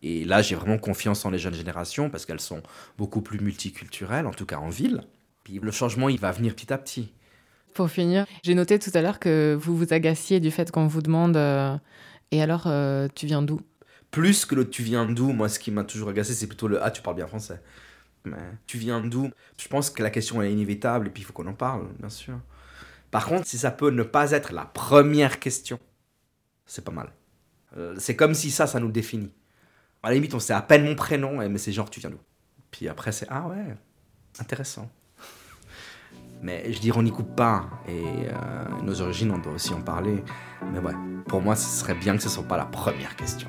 Et 0.03 0.25
là, 0.25 0.43
j'ai 0.43 0.55
vraiment 0.55 0.79
confiance 0.79 1.25
en 1.25 1.31
les 1.31 1.39
jeunes 1.39 1.55
générations 1.55 2.11
parce 2.11 2.27
qu'elles 2.27 2.41
sont 2.41 2.63
beaucoup 2.99 3.23
plus 3.23 3.41
multiculturelles, 3.41 4.27
en 4.27 4.33
tout 4.33 4.47
cas 4.47 4.59
en 4.59 4.69
ville. 4.69 5.03
Puis 5.43 5.59
le 5.61 5.71
changement, 5.71 6.09
il 6.09 6.19
va 6.19 6.33
venir 6.33 6.55
petit 6.55 6.73
à 6.73 6.79
petit. 6.79 7.13
Pour 7.75 7.91
finir, 7.91 8.27
j'ai 8.43 8.55
noté 8.55 8.79
tout 8.79 8.91
à 8.95 9.03
l'heure 9.03 9.19
que 9.19 9.57
vous 9.61 9.77
vous 9.77 9.93
agaciez 9.93 10.41
du 10.41 10.51
fait 10.51 10.71
qu'on 10.71 10.87
vous 10.87 11.03
demande 11.03 11.37
euh, 11.37 11.77
Et 12.31 12.43
alors, 12.43 12.65
euh, 12.67 13.09
tu 13.15 13.27
viens 13.27 13.43
d'où? 13.43 13.61
Plus 14.11 14.45
que 14.45 14.55
le 14.55 14.69
tu 14.69 14.83
viens 14.83 15.07
d'où, 15.07 15.33
moi, 15.33 15.49
ce 15.49 15.59
qui 15.59 15.71
m'a 15.71 15.85
toujours 15.85 16.09
agacé, 16.11 16.35
c'est 16.35 16.47
plutôt 16.47 16.69
le 16.69 16.83
Ah, 16.83 16.91
tu 16.91 17.03
parles 17.03 17.17
bien 17.17 17.27
français. 17.27 17.61
Mais 18.25 18.39
tu 18.67 18.79
viens 18.79 19.01
d'où? 19.01 19.31
Je 19.59 19.69
pense 19.69 19.91
que 19.91 20.03
la 20.03 20.11
question 20.11 20.43
est 20.43 20.51
inévitable 20.53 21.09
et 21.09 21.11
puis 21.11 21.23
il 21.23 21.27
faut 21.27 21.33
qu'on 21.33 21.47
en 21.47 21.55
parle, 21.55 21.89
bien 21.99 22.09
sûr. 22.09 22.39
Par 23.11 23.27
contre, 23.27 23.47
si 23.47 23.59
ça 23.59 23.71
peut 23.71 23.91
ne 23.91 24.03
pas 24.03 24.33
être 24.33 24.53
la 24.53 24.65
première 24.65 25.39
question, 25.39 25.79
c'est 26.67 26.85
pas 26.85 26.93
mal. 26.93 27.13
Euh, 27.77 27.95
c'est 27.99 28.17
comme 28.17 28.35
si 28.35 28.51
ça, 28.51 28.67
ça 28.67 28.81
nous 28.81 28.91
définit. 28.91 29.33
À 30.03 30.09
la 30.09 30.15
limite, 30.15 30.35
on 30.35 30.41
sait 30.41 30.53
à 30.53 30.63
peine 30.63 30.85
mon 30.85 30.95
prénom, 30.95 31.49
mais 31.49 31.59
c'est 31.59 31.73
genre 31.73 31.91
tu 31.91 32.01
viens 32.01 32.11
d'où? 32.11 32.21
Puis 32.71 32.89
après, 32.89 33.13
c'est 33.13 33.27
Ah 33.31 33.49
ouais, 33.49 33.77
intéressant. 34.39 34.91
Mais 36.43 36.71
je 36.73 36.79
dirais, 36.79 36.99
on 36.99 37.03
n'y 37.03 37.11
coupe 37.11 37.35
pas. 37.35 37.69
Et 37.89 38.03
euh, 38.29 38.83
nos 38.83 39.01
origines, 39.01 39.31
on 39.31 39.39
doit 39.39 39.55
aussi 39.55 39.73
en 39.73 39.81
parler. 39.81 40.23
Mais 40.73 40.79
ouais, 40.79 40.93
pour 41.29 41.41
moi, 41.41 41.57
ce 41.57 41.69
serait 41.81 41.95
bien 41.95 42.17
que 42.17 42.23
ce 42.23 42.29
ne 42.29 42.33
soit 42.33 42.45
pas 42.45 42.57
la 42.57 42.67
première 42.67 43.17
question. 43.17 43.49